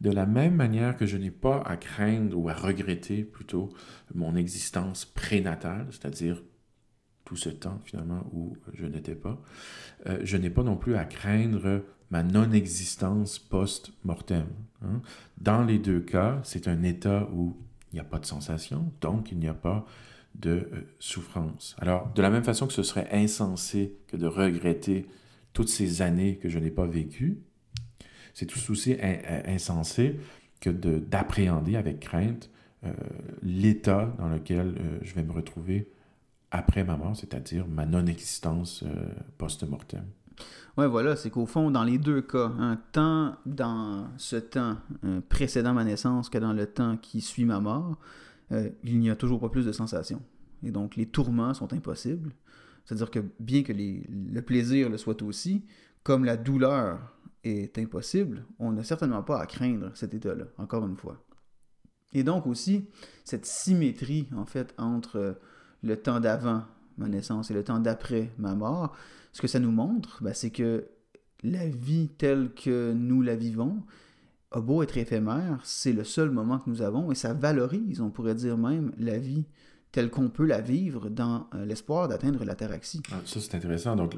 [0.00, 3.72] de la même manière que je n'ai pas à craindre ou à regretter plutôt
[4.14, 6.42] mon existence prénatale, c'est-à-dire
[7.24, 9.40] tout ce temps finalement où je n'étais pas,
[10.06, 14.48] euh, je n'ai pas non plus à craindre ma non-existence post-mortem.
[14.82, 15.00] hein.
[15.38, 17.56] Dans les deux cas, c'est un état où
[17.92, 19.86] il n'y a pas de sensation, donc il n'y a pas
[20.34, 20.66] de euh,
[20.98, 21.76] souffrance.
[21.78, 25.06] Alors, de la même façon que ce serait insensé que de regretter
[25.52, 27.38] toutes ces années que je n'ai pas vécues,
[28.34, 30.18] c'est tout aussi in- insensé
[30.60, 32.50] que de- d'appréhender avec crainte
[32.84, 32.92] euh,
[33.42, 35.90] l'état dans lequel euh, je vais me retrouver
[36.50, 39.06] après ma mort, c'est-à-dire ma non-existence euh,
[39.38, 40.04] post-mortem.
[40.78, 45.20] Ouais, voilà, c'est qu'au fond, dans les deux cas, un tant dans ce temps euh,
[45.28, 47.98] précédant ma naissance que dans le temps qui suit ma mort,
[48.52, 50.22] euh, il n'y a toujours pas plus de sensations.
[50.62, 52.32] Et donc, les tourments sont impossibles.
[52.84, 55.64] C'est-à-dire que bien que le plaisir le soit aussi,
[56.02, 60.96] comme la douleur est impossible, on n'a certainement pas à craindre cet état-là, encore une
[60.96, 61.24] fois.
[62.12, 62.88] Et donc aussi,
[63.24, 65.32] cette symétrie, en fait, entre euh,
[65.82, 66.64] le temps d'avant
[66.98, 68.94] ma naissance et le temps d'après ma mort,
[69.32, 70.86] ce que ça nous montre, ben, c'est que
[71.42, 73.82] la vie telle que nous la vivons
[74.52, 78.10] a beau être éphémère, c'est le seul moment que nous avons et ça valorise, on
[78.10, 79.44] pourrait dire même, la vie
[79.90, 83.02] telle qu'on peut la vivre dans euh, l'espoir d'atteindre l'ataraxie.
[83.12, 83.94] Ah, Ça, c'est intéressant.
[83.94, 84.14] Donc,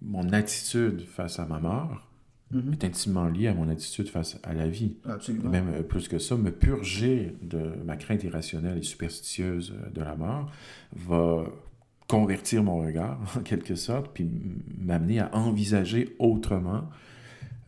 [0.00, 2.02] mon attitude face à ma mort
[2.52, 2.72] Mhm.
[2.74, 4.94] est intimement liée à mon attitude face à la vie.
[5.04, 5.50] Absolument.
[5.50, 10.00] Même euh, plus que ça, me purger de ma crainte irrationnelle et superstitieuse euh, de
[10.00, 10.50] la mort
[10.94, 11.44] va
[12.08, 14.30] convertir mon regard, en quelque sorte, puis
[14.78, 16.88] m'amener à envisager autrement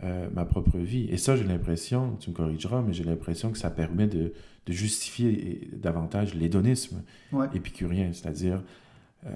[0.04, 1.06] euh, ma propre vie.
[1.10, 4.32] Et ça, j'ai l'impression, tu me corrigeras, mais j'ai l'impression que ça permet de,
[4.66, 7.46] de justifier davantage l'hédonisme Ouais.
[7.54, 8.62] épicurien, c'est-à-dire,
[9.26, 9.30] euh,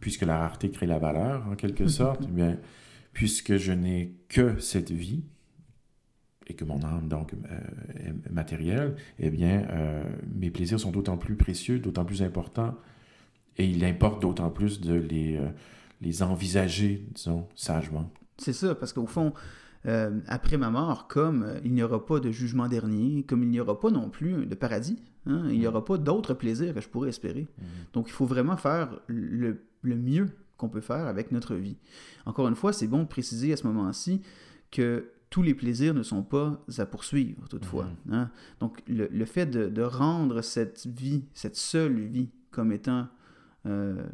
[0.00, 2.58] puisque la rareté crée la valeur, en quelque sorte, eh bien,
[3.12, 5.22] puisque je n'ai que cette vie,
[6.46, 9.66] et que mon âme, donc, euh, est matérielle, eh bien,
[10.34, 12.74] mes plaisirs sont d'autant plus précieux, d'autant plus importants,
[13.56, 15.38] et il importe d'autant plus de les,
[16.02, 18.10] les envisager, disons, sagement.
[18.36, 19.32] C'est ça, parce qu'au fond,
[19.86, 23.50] euh, après ma mort, comme euh, il n'y aura pas de jugement dernier, comme il
[23.50, 26.80] n'y aura pas non plus de paradis, hein, il n'y aura pas d'autres plaisirs que
[26.80, 27.46] je pourrais espérer.
[27.92, 31.76] Donc il faut vraiment faire le, le mieux qu'on peut faire avec notre vie.
[32.26, 34.22] Encore une fois, c'est bon de préciser à ce moment-ci
[34.70, 37.88] que tous les plaisirs ne sont pas à poursuivre, toutefois.
[38.12, 38.30] hein.
[38.60, 43.08] Donc le, le fait de, de rendre cette vie, cette seule vie, comme étant
[43.66, 44.04] euh,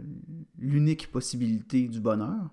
[0.58, 2.50] l'unique possibilité du bonheur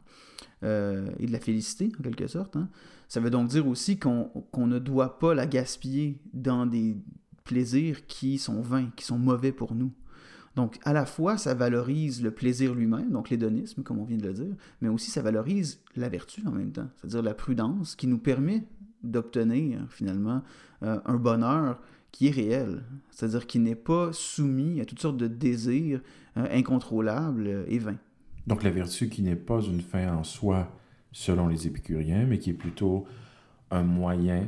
[0.63, 2.55] euh, et de la félicité, en quelque sorte.
[2.55, 2.69] hein.
[3.07, 6.97] Ça veut donc dire aussi qu'on ne doit pas la gaspiller dans des
[7.43, 9.91] plaisirs qui sont vains, qui sont mauvais pour nous.
[10.55, 14.27] Donc, à la fois, ça valorise le plaisir lui-même, donc l'hédonisme, comme on vient de
[14.27, 18.07] le dire, mais aussi ça valorise la vertu en même temps, c'est-à-dire la prudence qui
[18.07, 18.65] nous permet
[19.03, 20.41] d'obtenir finalement
[20.81, 21.79] euh, un bonheur
[22.11, 26.01] qui est réel, c'est-à-dire qui n'est pas soumis à toutes sortes de désirs
[26.37, 27.99] euh, incontrôlables et vains.
[28.47, 30.71] Donc la vertu qui n'est pas une fin en soi
[31.11, 33.05] selon les épicuriens, mais qui est plutôt
[33.71, 34.47] un moyen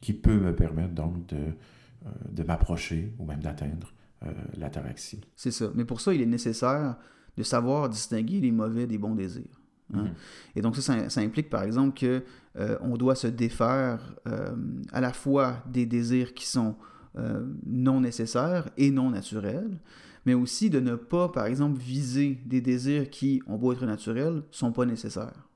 [0.00, 3.92] qui peut me permettre donc de, euh, de m'approcher ou même d'atteindre
[4.24, 5.20] euh, l'ataraxie.
[5.36, 5.70] C'est ça.
[5.74, 6.96] Mais pour ça, il est nécessaire
[7.36, 9.57] de savoir distinguer les mauvais des bons désirs.
[9.94, 10.02] Hein.
[10.02, 10.10] Mhm.
[10.56, 12.22] Et donc ça, ça, ça implique par exemple que
[12.58, 14.50] euh, on doit se défaire euh,
[14.92, 16.74] à la fois des désirs qui sont
[17.16, 19.78] euh, non nécessaires et non naturels,
[20.26, 24.42] mais aussi de ne pas, par exemple, viser des désirs qui, ont beau être naturels,
[24.50, 25.48] sont pas nécessaires.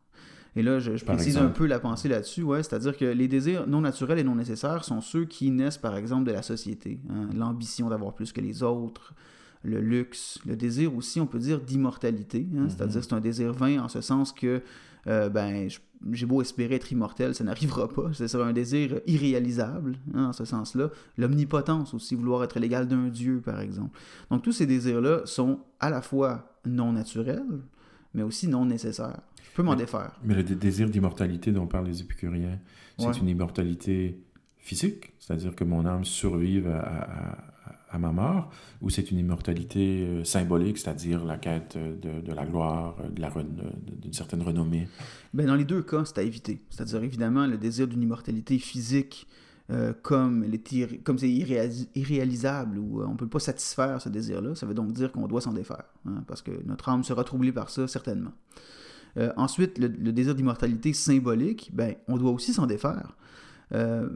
[0.55, 3.81] Et là, je, précise un peu la pensée là-dessus, ouais, c'est-à-dire que les désirs non
[3.81, 7.01] naturels et non nécessaires sont ceux qui naissent, par exemple, de la société.
[7.09, 7.31] hein.
[7.35, 9.15] L'ambition d'avoir plus que les autres,
[9.65, 12.47] le luxe, le désir aussi, on peut dire, d'immortalité.
[12.57, 12.69] hein.
[12.69, 14.61] C'est-à-dire c'est un désir vain en ce sens que,
[15.07, 15.69] euh, ben,
[16.11, 18.13] j'ai beau espérer être immortel, ça n'arrivera pas.
[18.13, 20.91] Ce sera un désir irréalisable, hein, en ce sens-là.
[21.17, 23.97] L'omnipotence aussi, vouloir être l'égal d'un dieu, par exemple.
[24.31, 27.43] Donc tous ces désirs-là sont à la fois non naturels,
[28.15, 29.21] mais aussi non nécessaires.
[29.45, 30.13] Je peux m'en défaire.
[30.25, 32.59] Mais le dé- désir d'immortalité dont parlent les épicuriens,
[32.99, 33.17] c'est Ouais.
[33.19, 34.19] une immortalité
[34.59, 37.52] physique, c'est-à-dire que mon âme survive à, à-
[37.93, 38.51] à ma mort,
[38.81, 43.43] ou c'est une immortalité euh, symbolique, c'est-à-dire la quête de, de la gloire, euh,
[44.01, 44.89] d'une certaine renommée.
[45.35, 46.63] Ben, dans les deux cas, c'est à éviter.
[46.71, 49.27] C'est-à-dire, évidemment, le désir d'une immortalité physique,
[49.71, 54.67] euh, comme c'est irréalis- irréalisable, ou euh, on ne peut pas satisfaire ce désir-là, ça
[54.67, 57.71] veut donc dire qu'on doit s'en défaire, hein, parce que notre âme sera troublée par
[57.71, 58.33] ça, certainement.
[59.19, 63.17] Euh, ensuite, le, désir d'immortalité symbolique, ben, on doit aussi s'en défaire,
[63.73, 64.09] euh,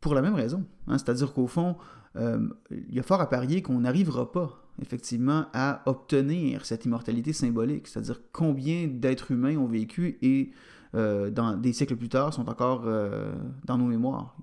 [0.00, 0.64] pour la même raison.
[0.86, 0.98] hein.
[0.98, 1.76] C'est-à-dire qu'au fond,
[2.16, 7.32] euh, il y a fort à parier qu'on n'arrivera pas, effectivement, à obtenir cette immortalité
[7.32, 7.86] symbolique.
[7.86, 10.50] C'est-à-dire combien d'êtres humains ont vécu et,
[10.94, 13.32] euh, dans des siècles plus tard, sont encore euh,
[13.64, 14.36] dans nos mémoires.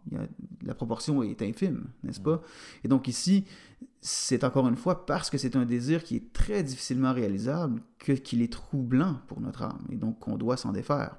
[0.64, 2.42] La proportion est infime, n'est-ce pas?
[2.84, 3.46] Et donc ici,
[4.02, 8.14] c'est encore une fois parce que c'est un désir qui est très difficilement réalisable que
[8.14, 11.16] qu'il est troublant pour notre âme et donc qu'on doit s'en défaire.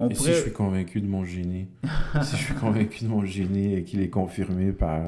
[0.00, 0.30] On Et pourrait...
[0.32, 1.66] si je suis convaincu de mon génie,
[2.22, 5.02] si je suis convaincu de mon génie et qu'il est confirmé par,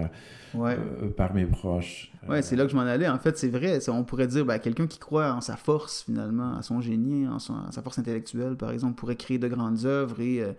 [0.53, 0.77] Ouais.
[0.77, 2.11] euh, par mes proches.
[2.25, 3.09] euh, Ouais, c'est là que je m'en allais.
[3.09, 3.79] En fait, c'est vrai.
[3.89, 7.39] on pourrait dire, ben, quelqu'un qui croit en sa force, finalement, à son génie, en
[7.39, 10.53] son- à sa force intellectuelle, par exemple, pourrait créer de grandes œuvres et euh,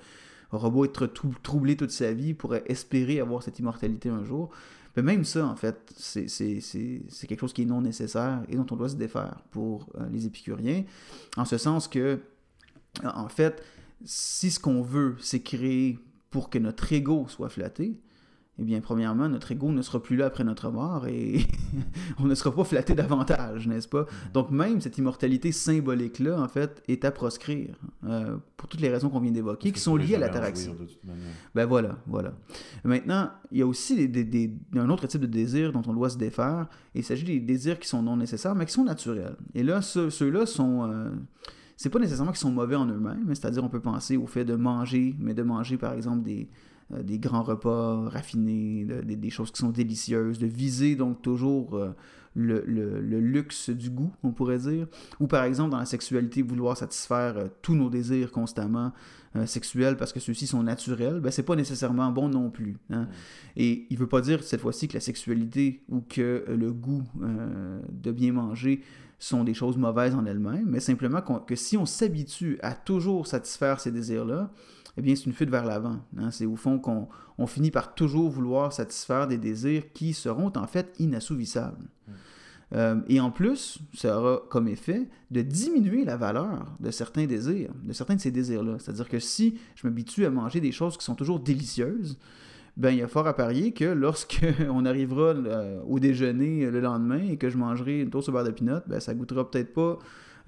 [0.53, 1.07] aura beau être
[1.43, 4.49] troublé toute sa vie, pourrait espérer avoir cette immortalité un jour.
[4.95, 6.25] Mais même ça, en fait, c'est
[7.27, 10.25] quelque chose qui est non nécessaire et dont on doit se défaire pour euh, les
[10.25, 10.84] épicuriens,
[11.38, 12.19] en ce sens que,
[13.03, 13.61] en fait,
[14.06, 15.99] si ce qu'on veut, c'est créer
[16.30, 17.99] pour que notre ego soit flatté,
[18.62, 21.39] eh bien, premièrement, notre ego ne sera plus là après notre mort et
[22.20, 24.06] on ne sera pas flatté davantage, n'est-ce pas?
[24.34, 29.10] Donc, même cette immortalité symbolique-là, en fait, est à proscrire euh, pour toutes les raisons
[29.10, 30.70] qu'on vient d'évoquer, qui sont liées à l'ataraxie.
[31.56, 32.34] Ben voilà, voilà.
[32.84, 36.18] Maintenant, il y a aussi des, un autre type de désir dont on doit se
[36.18, 36.68] défaire.
[36.93, 39.38] Il s'agit des désirs qui sont non nécessaires, mais qui sont naturels.
[39.56, 40.88] Et là, ceux-là sont.
[40.91, 41.10] Euh,
[41.82, 44.53] c'est pas nécessairement qu'ils sont mauvais en eux-mêmes, c'est-à-dire on peut penser au fait de
[44.55, 46.47] manger, mais de manger par exemple des,
[46.93, 51.95] euh, des grands repas raffinés, des, choses qui sont délicieuses, de viser donc toujours euh,
[52.36, 54.86] le, le, luxe du goût, on pourrait dire.
[55.19, 58.93] Ou par exemple dans la sexualité, vouloir satisfaire euh, tous nos désirs constamment
[59.45, 62.77] sexuels parce que ceux-ci sont naturels, ben, c'est pas nécessairement bon non plus.
[62.91, 63.07] Hein.
[63.55, 67.03] Et il veut pas dire cette fois-ci que la sexualité ou que le goût
[67.93, 68.82] de bien manger
[69.22, 73.80] sont des choses mauvaises en elles-mêmes, mais simplement que si on s'habitue à toujours satisfaire
[73.80, 74.51] ces désirs-là,
[74.97, 75.99] eh bien, c'est une fuite vers l'avant.
[76.17, 76.32] Hein.
[76.32, 77.07] C'est au fond qu'on
[77.38, 81.86] on finit par toujours vouloir satisfaire des désirs qui seront en fait inassouvissables.
[82.07, 82.11] Mm.
[82.74, 87.72] Euh, et en plus, ça aura comme effet de diminuer la valeur de certains désirs,
[87.84, 88.78] de certains de ces désirs-là.
[88.80, 92.17] C'est-à-dire que si je m'habitue à manger des choses qui sont toujours délicieuses,
[92.78, 97.22] ben, il y a fort à parier que lorsqu'on arrivera euh, au déjeuner le lendemain
[97.30, 99.99] et que je mangerai une toast au beurre de pinot, ben, ça goûtera peut-être pas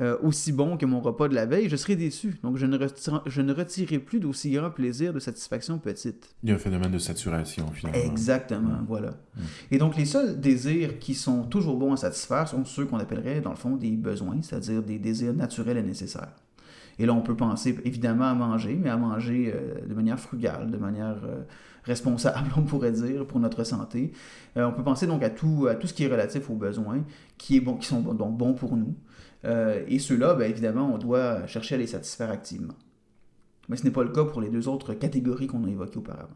[0.01, 2.36] euh, aussi bon que mon repas de la veille, je serai déçu.
[2.43, 2.78] Donc, je ne,
[3.26, 6.36] je ne retirerai plus d'aussi grand plaisir de satisfaction petite.
[6.43, 8.01] Il y a un phénomène de saturation, finalement.
[8.01, 9.11] Exactement, voilà.
[9.11, 9.41] Mm.
[9.71, 13.41] Et donc, les seuls désirs qui sont toujours bons à satisfaire sont ceux qu'on appellerait,
[13.41, 16.34] dans le fond, des besoins, c'est-à-dire des désirs naturels et nécessaires.
[16.99, 20.69] Et là, on peut penser évidemment à manger, mais à manger euh, de manière frugale,
[20.69, 21.41] de manière euh,
[21.83, 24.11] responsable, on pourrait dire, pour notre santé.
[24.55, 27.03] on peut penser donc à tout, à tout ce qui est relatif aux besoins,
[27.37, 28.95] qui, est bon, qui sont donc bons pour nous.
[29.45, 32.75] Euh, et ceux-là, bien évidemment, on doit chercher à les satisfaire activement.
[33.69, 36.35] Mais ce n'est pas le cas pour les deux autres catégories qu'on a évoquées auparavant.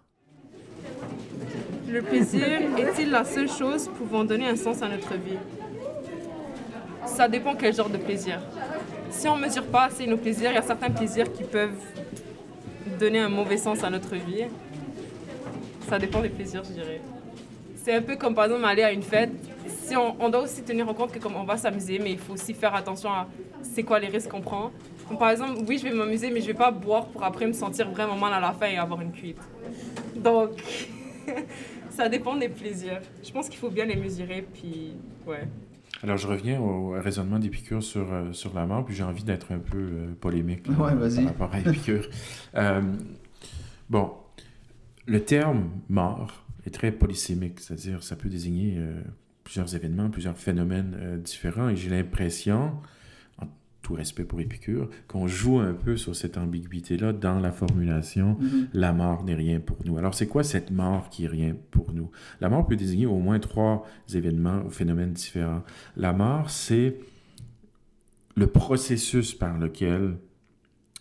[1.90, 2.46] Le plaisir
[2.78, 5.38] est-il la seule chose pouvant donner un sens à notre vie?
[7.06, 8.42] Ça dépend quel genre de plaisir.
[9.10, 11.72] Si on ne mesure pas assez nos plaisirs, il y a certains plaisirs qui peuvent
[13.00, 14.46] donner un mauvais sens à notre vie.
[15.90, 17.02] Ça dépend des plaisirs, je dirais.
[17.76, 19.32] C'est un peu comme par exemple aller à une fête
[19.96, 22.54] on, doit aussi tenir en compte que comme on va s'amuser, mais il faut aussi
[22.54, 23.28] faire attention à
[23.62, 24.72] c'est quoi les risques qu'on prend.
[25.18, 27.90] par exemple, oui, je vais m'amuser, mais je vais pas boire pour après me sentir
[27.90, 29.40] vraiment mal à la fin et avoir une cuite.
[30.16, 30.52] Donc,
[31.90, 33.02] ça dépend des plaisirs.
[33.24, 34.94] Je pense qu'il faut bien les mesurer, puis
[35.26, 35.48] ouais.
[36.04, 39.52] Alors, je reviens au raisonnement d'Épicure sur, euh, sur la mort, puis j'ai envie d'être
[39.52, 42.08] un peu euh, polémique ouais, par rapport à Épicure.
[42.56, 42.82] Euh,
[43.90, 44.12] bon,
[45.06, 48.80] le terme mort est très polysémique, c'est-à-dire ça peut désigner
[49.44, 51.70] plusieurs événements, plusieurs phénomènes différents.
[51.70, 52.72] Et j'ai l'impression,
[53.88, 58.68] tout respect pour Épicure, qu'on joue un peu sur cette ambiguïté-là dans la formulation mm-hmm.
[58.74, 59.98] la mort n'est rien pour nous.
[59.98, 62.12] Alors, c'est quoi cette mort qui est rien pour nous?
[62.42, 65.64] La mort peut désigner au moins trois événements ou phénomènes différents.
[65.96, 66.98] La mort, c'est
[68.36, 70.18] le processus par lequel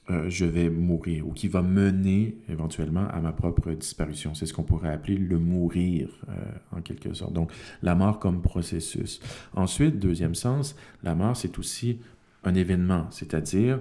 [0.09, 4.34] euh, je vais mourir ou qui va mener éventuellement à ma propre disparition.
[4.34, 6.32] C'est ce qu'on pourrait appeler le mourir euh,
[6.70, 7.32] en quelque sorte.
[7.32, 7.51] Donc
[7.82, 9.20] la mort comme processus.
[9.55, 11.99] Ensuite, deuxième sens, la mort c'est aussi
[12.47, 13.80] un événement, c'est-à-dire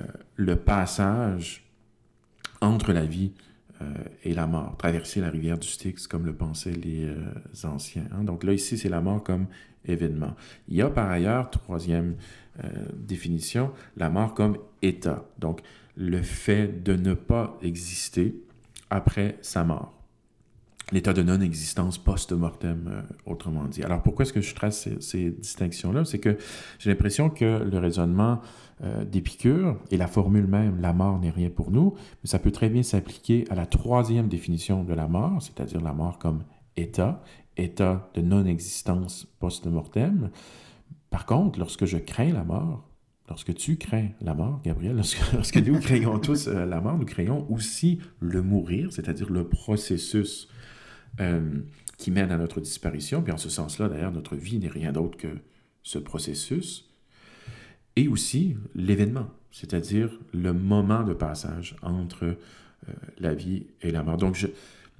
[0.00, 0.04] euh,
[0.34, 1.64] le passage
[2.60, 3.32] entre la vie
[4.24, 7.08] et la mort, traverser la rivière du Styx comme le pensaient les
[7.62, 8.08] anciens.
[8.10, 8.24] Hein.
[8.24, 9.46] Donc là ici c'est la mort comme
[9.84, 10.34] événement.
[10.68, 12.16] Il y a par ailleurs, troisième
[12.64, 15.24] euh, définition, la mort comme état.
[15.38, 15.60] Donc,
[15.96, 18.34] le fait de ne pas exister
[18.90, 19.97] après sa mort.
[20.90, 23.82] L'état de non-existence post-mortem, euh, autrement dit.
[23.82, 26.04] Alors, pourquoi est-ce que je trace ces, distinctions-là?
[26.06, 26.38] C'est que
[26.78, 28.40] j'ai l'impression que le raisonnement
[28.82, 32.52] euh, d'Épicure et la formule même, la mort n'est rien pour nous, mais ça peut
[32.52, 36.44] très bien s'appliquer à la troisième définition de la mort, c'est-à-dire la mort comme
[36.76, 37.22] état,
[37.58, 40.30] état de non-existence post-mortem.
[41.10, 42.88] Par contre, lorsque je crains la mort,
[43.28, 47.46] lorsque tu crains la mort, Gabriel, lorsque, nous craignons tous euh, la mort, nous craignons
[47.50, 50.48] aussi le mourir, c'est-à-dire le processus
[51.20, 51.60] euh,
[51.96, 53.22] qui mène à notre disparition.
[53.22, 55.28] Puis en ce sens-là, d'ailleurs, notre vie n'est rien d'autre que
[55.82, 56.90] ce processus.
[57.96, 64.16] Et aussi l'événement, c'est-à-dire le moment de passage entre euh, la vie et la mort.
[64.16, 64.46] Donc, je,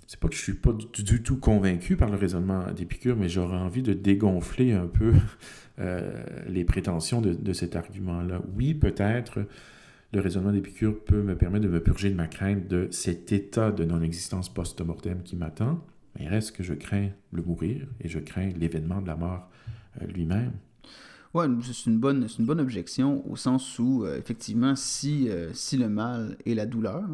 [0.09, 3.59] c'est pas que je suis pas du, tout convaincu par le raisonnement d'Épicure, mais j'aurais
[3.59, 5.13] envie de dégonfler un peu
[5.79, 8.41] euh, les prétentions de, cet argument-là.
[8.57, 9.41] Oui, peut-être
[10.15, 13.71] le raisonnement d'Épicure peut me permettre de me purger de ma crainte de cet état
[13.71, 15.85] de non-existence post-mortem qui m'attend.
[16.19, 19.49] Il reste que je crains le mourir et je crains l'événement de la mort
[20.01, 20.53] euh, lui-même.
[21.35, 25.77] Ouais, c'est une bonne, une bonne objection au sens où, euh, effectivement, si, euh, si
[25.77, 27.05] le mal est la douleur,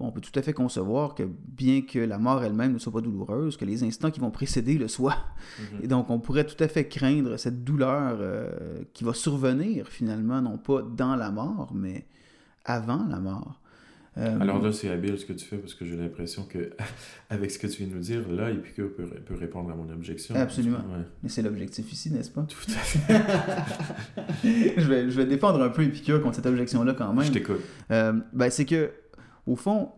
[0.00, 3.02] on peut tout à fait concevoir que bien que la mort elle-même ne soit pas
[3.02, 5.18] douloureuse, que les instants qui vont précéder le soient.
[5.58, 5.80] Mhm.
[5.82, 10.40] Et donc, on pourrait tout à fait craindre cette douleur euh, qui va survenir finalement,
[10.40, 12.06] non pas dans la mort, mais
[12.64, 13.59] avant la mort.
[14.20, 16.70] Euh, Alors là, c'est habile ce que tu fais parce que j'ai l'impression que,
[17.30, 19.90] avec ce que tu viens de nous dire, là, Épicure peut, peut répondre à mon
[19.90, 20.34] objection.
[20.34, 20.78] Absolument.
[20.78, 21.04] Ouais.
[21.22, 22.42] Mais c'est l'objectif ici, n'est-ce pas?
[22.42, 23.22] Tout à fait.
[24.76, 27.24] je, vais, je vais défendre un peu Épicure contre cette objection-là quand même.
[27.24, 27.60] Je t'écoute.
[27.90, 28.90] Euh, ben, c'est que,
[29.46, 29.90] au fond,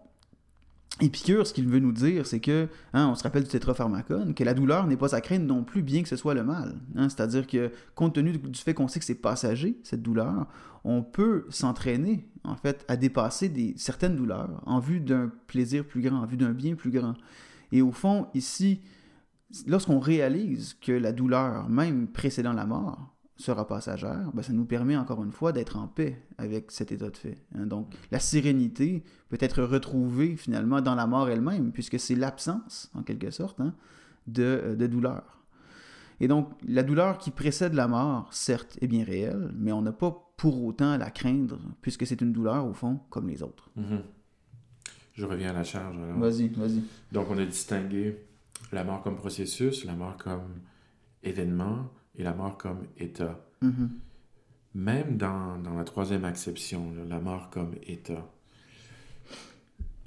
[1.02, 4.44] Épicure, ce qu'il veut nous dire, c'est que, hein, on se rappelle du tétrapharmacone, que
[4.44, 6.76] la douleur n'est pas à craindre non plus, bien que ce soit le mal.
[6.96, 7.08] hein.
[7.08, 10.46] C'est-à-dire que, compte tenu du fait qu'on sait que c'est passager, cette douleur,
[10.84, 16.02] on peut s'entraîner, en fait, à dépasser des, certaines douleurs en vue d'un plaisir plus
[16.02, 17.14] grand, en vue d'un bien plus grand.
[17.72, 18.80] Et au fond, ici,
[19.66, 23.11] lorsqu'on réalise que la douleur, même précédant la mort,
[23.42, 27.10] sera passagère, ben, ça nous permet encore une fois d'être en paix avec cet état
[27.10, 27.38] de fait.
[27.54, 27.66] hein.
[27.66, 33.02] Donc, la sérénité peut être retrouvée finalement dans la mort elle-même, puisque c'est l'absence, en
[33.02, 33.74] quelque sorte, hein,
[34.26, 35.40] de, euh, de douleur.
[36.20, 39.92] Et donc, la douleur qui précède la mort, certes, est bien réelle, mais on n'a
[39.92, 43.70] pas pour autant à la craindre, puisque c'est une douleur, au fond, comme les autres.
[43.76, 44.02] Mhm.
[45.14, 45.96] Je reviens à la charge.
[46.16, 46.82] Vas-y, vas-y.
[47.10, 48.18] Donc, on a distingué
[48.72, 50.60] la mort comme processus, la mort comme
[51.22, 53.44] événement et la mort comme état.
[53.60, 53.90] Mhm.
[54.74, 58.26] Même dans, dans la troisième acception, là, la mort comme état,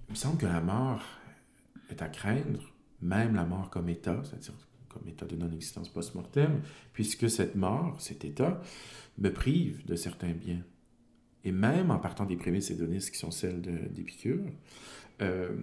[0.07, 1.03] il me semble que la mort
[1.89, 4.53] est à craindre, même la mort comme état, c'est-à-dire
[4.89, 6.61] comme état de non-existence post-mortem,
[6.93, 8.61] puisque cette mort, cet état,
[9.17, 10.63] me prive de certains biens.
[11.43, 14.43] Et même en partant des prémices hédonistes qui sont celles d'Épicure,
[15.21, 15.55] euh,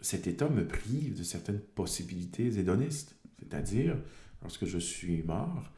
[0.00, 3.16] cet état me prive de certaines possibilités hédonistes.
[3.38, 3.96] C'est-à-dire,
[4.42, 5.70] lorsque je suis mort,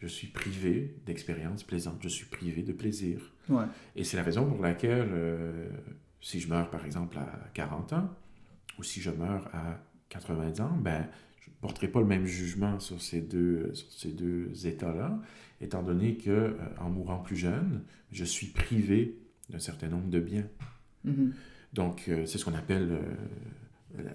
[0.00, 3.32] je suis privé d'expériences plaisantes, je suis privé de plaisir.
[3.48, 3.64] Ouais.
[3.94, 5.68] Et c'est la raison pour laquelle, euh,
[6.20, 8.10] si je meurs par exemple à 40 ans,
[8.78, 9.78] ou si je meurs à
[10.08, 11.06] 80 ans, ben,
[11.40, 15.20] je ne porterai pas le même jugement sur ces deux, sur ces deux états-là,
[15.60, 19.18] étant donné que euh, en mourant plus jeune, je suis privé
[19.50, 20.48] d'un certain nombre de biens.
[21.04, 21.34] Mhm.
[21.74, 22.98] Donc, euh, c'est ce qu'on appelle
[23.98, 24.12] la,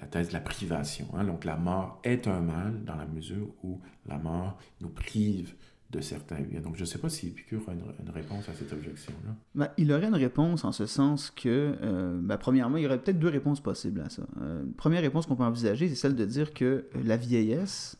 [0.00, 1.06] la thèse de la privation.
[1.14, 1.24] hein.
[1.24, 5.54] Donc, la mort est un mal dans la mesure où la mort nous prive
[5.90, 6.60] de certains biens.
[6.60, 9.34] Donc, je ne sais pas si Épicure a une, réponse à cette objection-là.
[9.54, 13.00] Ben, il aurait une réponse en ce sens que, euh, ben, premièrement, il y aurait
[13.00, 14.22] peut-être deux réponses possibles à ça.
[14.40, 17.98] Euh, première réponse qu'on peut envisager, c'est celle de dire que la vieillesse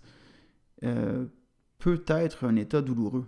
[0.84, 1.26] euh,
[1.78, 3.26] peut être un état douloureux.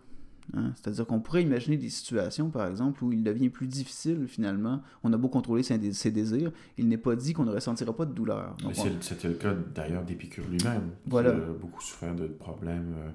[0.55, 0.73] Hein?
[0.77, 4.83] C'est-à-dire qu'on pourrait imaginer des situations, par exemple, où il devient plus difficile, finalement.
[5.03, 8.05] On a beau contrôler ses, ses désirs, il n'est pas dit qu'on ne ressentira pas
[8.07, 8.57] de douleur.
[8.65, 11.31] On- C'était le cas d'ailleurs d'Épicure lui-même, Voilà.
[11.33, 12.95] qui a beaucoup souffert de problèmes.
[12.99, 13.11] euh,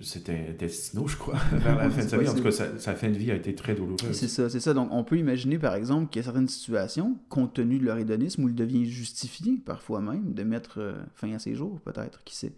[0.00, 2.26] C'était intestinaux, je crois, vers la fin de sa vie.
[2.26, 4.12] En tout cas, sa, sa fin de vie a été très douloureuse.
[4.12, 4.72] C'est ça, c'est ça.
[4.72, 7.98] Donc, on peut imaginer, par exemple, qu'il y a certaines situations, compte tenu de leur
[7.98, 12.24] hédonisme, où il devient justifié, parfois même, de mettre euh, fin à ses jours, peut-être,
[12.24, 12.52] qui sait.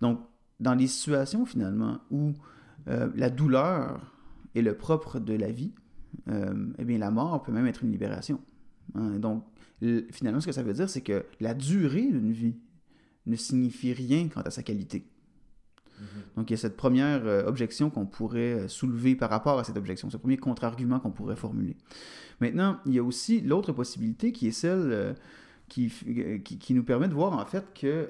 [0.00, 0.20] Donc,
[0.60, 2.34] dans les situations, finalement, où
[2.88, 4.14] euh, la douleur
[4.54, 5.72] est le propre de la vie,
[6.28, 8.40] euh, eh bien, la mort peut même être une libération.
[8.94, 9.18] Hein.
[9.18, 9.44] Donc,
[9.80, 12.56] le- finalement, ce que ça veut dire, c'est que la durée d'une vie
[13.26, 15.06] ne signifie rien quant à sa qualité.
[16.34, 19.76] Donc, il y a cette première euh, objection qu'on pourrait soulever par rapport à cette
[19.76, 21.76] objection, ce premier contre-argument qu'on pourrait formuler.
[22.40, 25.14] Maintenant, il y a aussi l'autre possibilité qui est celle
[25.68, 25.92] qui,
[26.42, 28.08] qui, qui nous permet de voir en fait que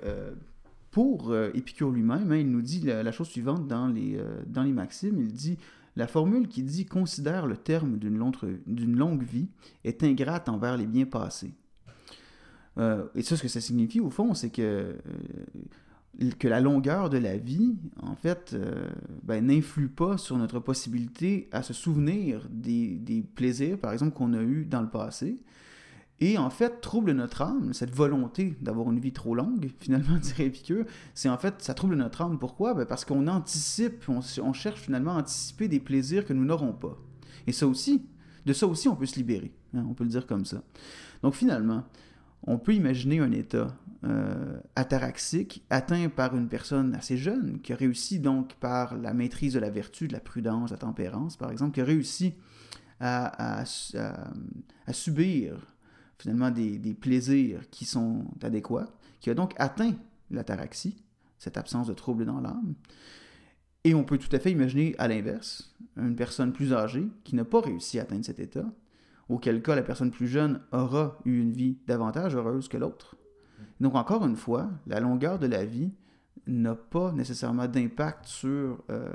[0.91, 4.63] pour euh, Épicure lui-même, hein, il nous dit la, chose suivante dans les, euh, dans
[4.63, 5.59] les Maximes, il dit
[5.97, 8.37] la formule qui dit considère le terme d'une longue,
[8.67, 9.49] longue vie
[9.85, 11.53] est ingrate envers les biens passés.
[12.79, 17.09] Euh, et ça, ce que ça signifie au fond, c'est que euh, que la longueur
[17.09, 18.91] de la vie, en fait, euh,
[19.23, 24.35] ben, n'influe pas sur notre possibilité à se souvenir des, des plaisirs, par exemple, qu'on
[24.35, 25.43] a eus dans le passé,
[26.21, 30.47] et en fait trouble notre âme, cette volonté d'avoir une vie trop longue, finalement, dirait
[30.47, 32.39] Épicure, c'est en fait, ça trouble notre âme.
[32.39, 32.75] Pourquoi?
[32.75, 36.97] Ben, parce qu'on anticipe, on, cherche finalement à anticiper des plaisirs que nous n'aurons pas.
[37.47, 38.07] Et ça aussi,
[38.45, 40.63] de ça aussi, on peut se libérer, hein, on peut le dire comme ça.
[41.23, 41.85] Donc finalement,
[42.43, 47.77] on peut imaginer un état euh, ataraxique atteint par une personne assez jeune qui a
[47.77, 51.51] réussi donc par la maîtrise de la vertu, de la prudence, de la tempérance, par
[51.51, 52.35] exemple, qui a réussi
[53.03, 53.65] à
[54.93, 55.71] subir
[56.21, 58.89] finalement des, plaisirs qui sont adéquats,
[59.21, 59.95] qui a donc atteint
[60.31, 61.03] l'ataraxie,
[61.39, 62.75] cette absence de trouble dans l'âme.
[63.85, 67.47] Et on peut tout à fait imaginer à l'inverse, une personne plus âgée qui n'a
[67.47, 68.67] pas réussi à atteindre cet état,
[69.31, 73.17] auquel cas la personne plus jeune aura eu une vie davantage heureuse que l'autre.
[73.81, 75.91] Donc encore une fois, la longueur de la vie
[76.47, 79.09] n'a pas nécessairement d'impact sur, euh,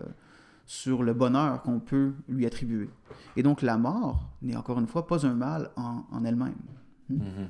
[0.66, 2.89] sur le bonheur qu'on peut lui attribuer.
[3.36, 6.56] Et donc la mort n'est encore une fois pas un mal en elle-même.
[7.10, 7.49] Mhm.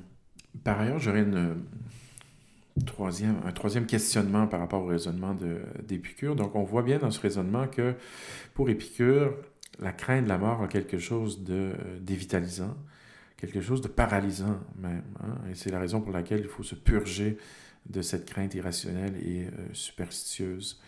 [0.64, 1.56] Par ailleurs, j'aurais une,
[2.84, 5.36] troisième, un troisième questionnement par rapport au raisonnement
[5.86, 6.36] d'Épicure.
[6.36, 7.94] Donc, on voit bien dans ce raisonnement que
[8.54, 9.36] pour Épicure,
[9.78, 12.76] la crainte de la mort a quelque chose de dévitalisant,
[13.36, 15.04] quelque chose de paralysant même.
[15.20, 15.36] Hein.
[15.50, 17.36] Et c'est la raison pour laquelle il faut se purger
[17.88, 20.80] de cette crainte irrationnelle et euh, superstitieuse.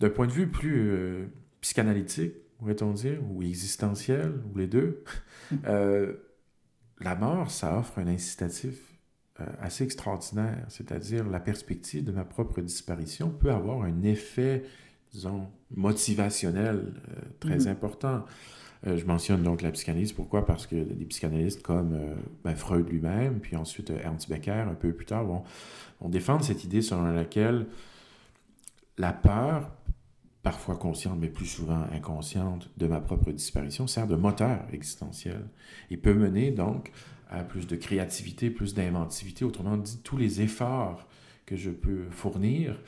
[0.00, 1.26] D'un point de vue plus euh,
[1.60, 5.02] psychanalytique, pourrait-on dire, ou existentiel, ou les deux,
[5.66, 6.14] euh,
[7.04, 8.74] la mort, ça offre un incitatif
[9.40, 14.64] euh, assez extraordinaire, c'est-à-dire la perspective de ma propre disparition peut avoir un effet,
[15.12, 16.76] disons, motivationnel
[17.08, 17.68] euh, très Mhm.
[17.68, 18.24] important.
[18.86, 20.12] Euh, je mentionne donc la psychanalyse.
[20.12, 20.44] Pourquoi?
[20.44, 21.96] Parce que des psychanalystes comme
[22.44, 25.44] ben, Freud lui-même, puis ensuite Ernst Becker, un peu plus tard, vont,
[26.00, 27.66] vont défendre cette idée selon laquelle
[28.98, 29.70] la peur,
[30.42, 35.44] parfois consciente, mais plus souvent inconsciente, de ma propre disparition, sert de moteur existentiel
[35.90, 36.90] et peut mener donc
[37.30, 39.44] à plus de créativité, plus d'inventivité.
[39.44, 41.06] Autrement dit, tous les efforts
[41.46, 42.78] que je peux fournir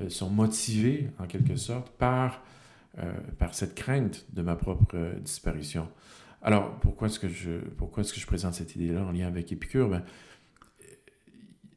[0.00, 2.42] euh, sont motivés en quelque sorte par,
[2.98, 5.88] euh, par cette crainte de ma propre disparition.
[6.42, 9.88] Alors, pourquoi est-ce que je, est-ce que je présente cette idée-là en lien avec Épicure?
[9.88, 10.04] Ben,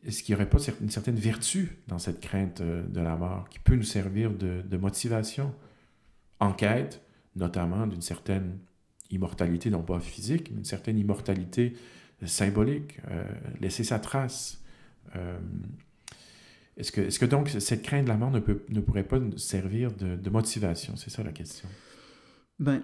[0.08, 3.50] Est-ce qu'il n'y aurait pas une certaine vertu dans cette crainte euh, de la mort
[3.50, 5.54] qui peut nous servir de, motivation
[6.40, 7.02] en quête,
[7.36, 8.58] notamment d'une certaine
[9.12, 11.74] immortalité, non pas physique, mais une certaine immortalité
[12.26, 13.24] symbolique, euh,
[13.60, 14.64] laisser sa trace.
[15.16, 15.38] Euh,
[16.78, 19.20] est-ce que, est-ce que donc cette crainte de la mort ne, peut, ne pourrait pas
[19.20, 20.96] nous servir de, motivation?
[20.96, 21.68] C'est ça la question.
[22.60, 22.82] Ben,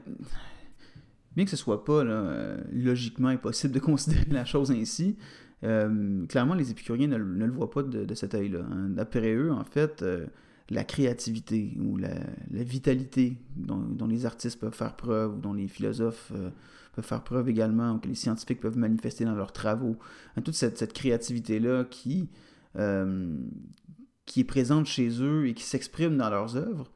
[1.36, 5.18] bien que ce soit pas euh, logiquement impossible de considérer la chose ainsi,
[5.64, 8.66] euh, clairement les épicuriens ne, le- voient pas de, de cet œil-là.
[8.70, 8.90] hein.
[8.90, 10.26] D'après eux, en fait, euh,
[10.70, 12.10] la créativité ou la,
[12.52, 16.50] vitalité dont, les artistes peuvent faire preuve, ou dont les philosophes euh,
[16.94, 19.98] peuvent faire preuve également, ou que les scientifiques peuvent manifester dans leurs travaux,
[20.36, 22.30] hein, toute cette, créativité-là qui,
[24.26, 26.92] qui est présente chez eux et qui s'exprime dans leurs œuvres,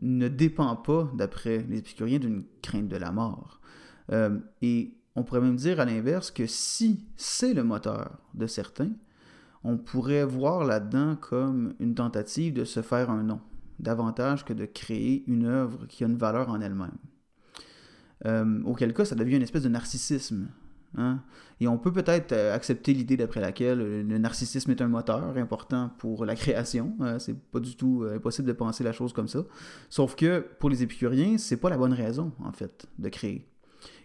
[0.00, 3.60] ne dépend pas, d'après les épicuriens, d'une crainte de la mort.
[4.62, 8.90] Et on pourrait même dire à l'inverse que si c'est le moteur de certains,
[9.64, 13.40] on pourrait voir là-dedans comme une tentative de se faire un nom,
[13.78, 16.98] davantage que de créer une œuvre qui a une valeur en elle-même.
[18.24, 20.48] Euh, auquel cas, ça devient une espèce de narcissisme.
[20.96, 21.20] hein.
[21.60, 25.36] Et on peut peut-être euh, accepter l'idée d'après laquelle euh, le narcissisme est un moteur
[25.36, 26.96] important pour la création.
[27.00, 29.44] Euh, c'est pas du tout impossible de penser la chose comme ça.
[29.88, 33.51] Sauf que pour les épicuriens, c'est pas la bonne raison, en fait, de créer.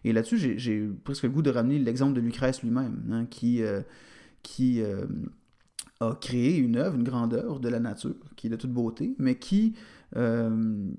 [0.03, 3.81] Et là-dessus, j'ai- presque le goût de ramener l'exemple de Lucrèce lui-même, hein, qui, euh,
[4.43, 5.05] qui euh,
[5.99, 9.15] a créé une œuvre, une grande œuvre de la nature, qui est de toute beauté,
[9.17, 9.73] mais qui,
[10.15, 10.89] euh,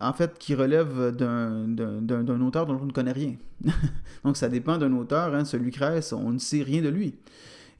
[0.00, 3.34] en fait, qui relève d'un auteur dont on ne connaît rien.
[4.24, 7.14] donc ça dépend d'un auteur, hein, ce Lucrèce, on ne sait rien de lui.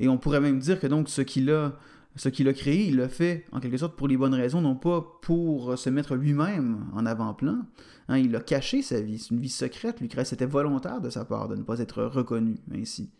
[0.01, 1.77] Et on pourrait même dire que donc ce qu'il a,
[2.17, 4.77] ce qu'il a créé, il l'a fait en quelque sorte pour les bonnes raisons, non
[4.77, 7.61] pas pour se mettre lui-même en avant-plan.
[8.09, 10.01] Hein, il a caché sa vie, c'est une vie secrète.
[10.01, 13.11] Lucrèce c'était volontaire de sa part de ne pas être reconnu ainsi.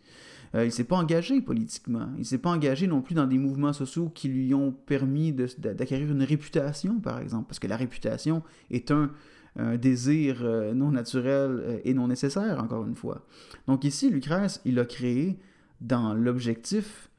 [0.55, 2.09] Euh, il s'est pas engagé politiquement.
[2.17, 6.11] Il s'est pas engagé non plus dans des mouvements sociaux qui lui ont permis d'acquérir
[6.11, 9.11] une réputation, par exemple, parce que la réputation est un,
[9.55, 13.25] un désir euh, non naturel euh, et non nécessaire, encore une fois.
[13.67, 15.39] Donc ici, Lucrèce, il a créé
[15.81, 17.09] dans l'objectif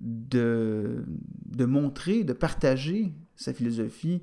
[0.00, 1.04] de,
[1.46, 4.22] de montrer, de partager sa philosophie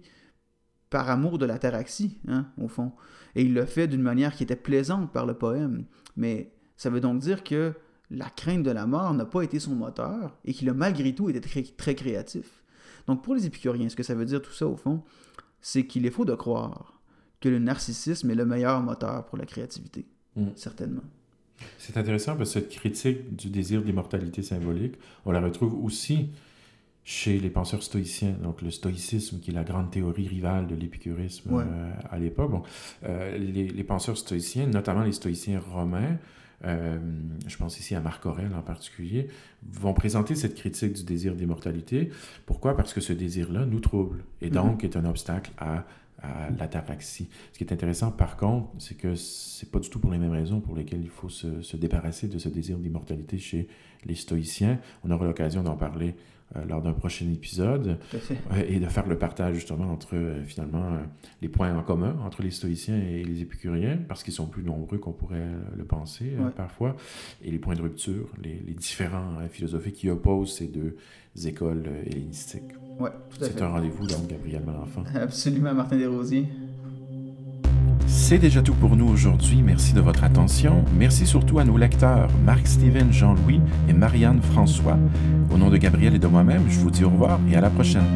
[0.90, 2.92] par amour de l'ataraxie, hein, au fond.
[3.36, 5.86] Et il l'a fait d'une manière qui était plaisante par le poème.
[6.16, 7.74] Mais ça veut donc dire que
[8.12, 11.30] la crainte de la mort n'a pas été son moteur et qu'il a malgré tout
[11.30, 12.64] été très, très créatif.
[13.08, 15.04] Donc pour les épicuriens, ce que ça veut dire tout ça, au fond,
[15.62, 17.02] c'est qu'il est faux de croire
[17.40, 20.06] que le narcissisme est le meilleur moteur pour la créativité.
[20.36, 20.50] Mm.
[20.56, 21.04] Certainement.
[21.78, 24.96] C'est intéressant parce que cette critique du désir d'immortalité symbolique,
[25.26, 26.30] on la retrouve aussi
[27.06, 28.36] chez les penseurs stoïciens.
[28.42, 31.64] Donc le stoïcisme, qui est la grande théorie rivale de l'épicurisme Ouais.
[31.68, 32.52] euh, à l'époque.
[32.52, 32.64] Bon,
[33.04, 36.18] euh, les, les penseurs stoïciens, notamment les stoïciens romains,
[36.66, 36.98] euh,
[37.46, 39.28] je pense ici à Marc Aurèle en particulier,
[39.70, 42.10] vont présenter cette critique du désir d'immortalité.
[42.46, 42.78] Pourquoi?
[42.78, 45.86] Parce que ce désir-là nous trouble et donc est un obstacle à
[46.24, 47.30] à l'ataraxie.
[47.52, 50.32] Ce qui est intéressant, par contre, c'est que c'est pas du tout pour les mêmes
[50.32, 53.68] raisons pour lesquelles il faut se, se débarrasser de ce désir d'immortalité chez
[54.06, 54.80] les stoïciens.
[55.04, 56.16] On aura l'occasion d'en parler
[56.68, 57.98] lors d'un prochain épisode.
[58.52, 60.98] Ouais, et de faire le partage justement entre euh, finalement euh,
[61.42, 64.98] les points en commun entre les stoïciens et les épicuriens, parce qu'ils sont plus nombreux
[64.98, 66.52] qu'on pourrait euh, le penser euh, Ouais.
[66.56, 66.96] parfois,
[67.44, 70.96] et les points de rupture, les, les différents euh, philosophies qui opposent ces deux
[71.46, 72.64] écoles euh, hellénistiques.
[73.00, 75.04] Ouais, C'est un rendez-vous donc, Gabriel Malenfant.
[75.16, 76.46] Absolument, Martin Desrosiers.
[78.24, 79.62] C'est déjà tout pour nous aujourd'hui.
[79.62, 80.86] Merci de votre attention.
[80.98, 83.60] Merci surtout à nos lecteurs, Marc-Steven Jean-Louis
[83.90, 84.98] et Marianne François.
[85.54, 87.70] Au nom de Gabriel et de moi-même, je vous dis au revoir et à la
[87.70, 88.08] prochaine.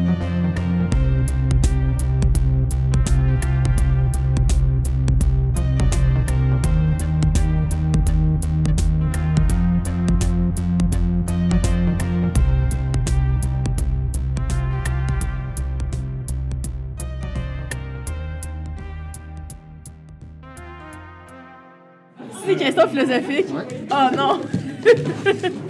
[23.10, 25.64] Oh non!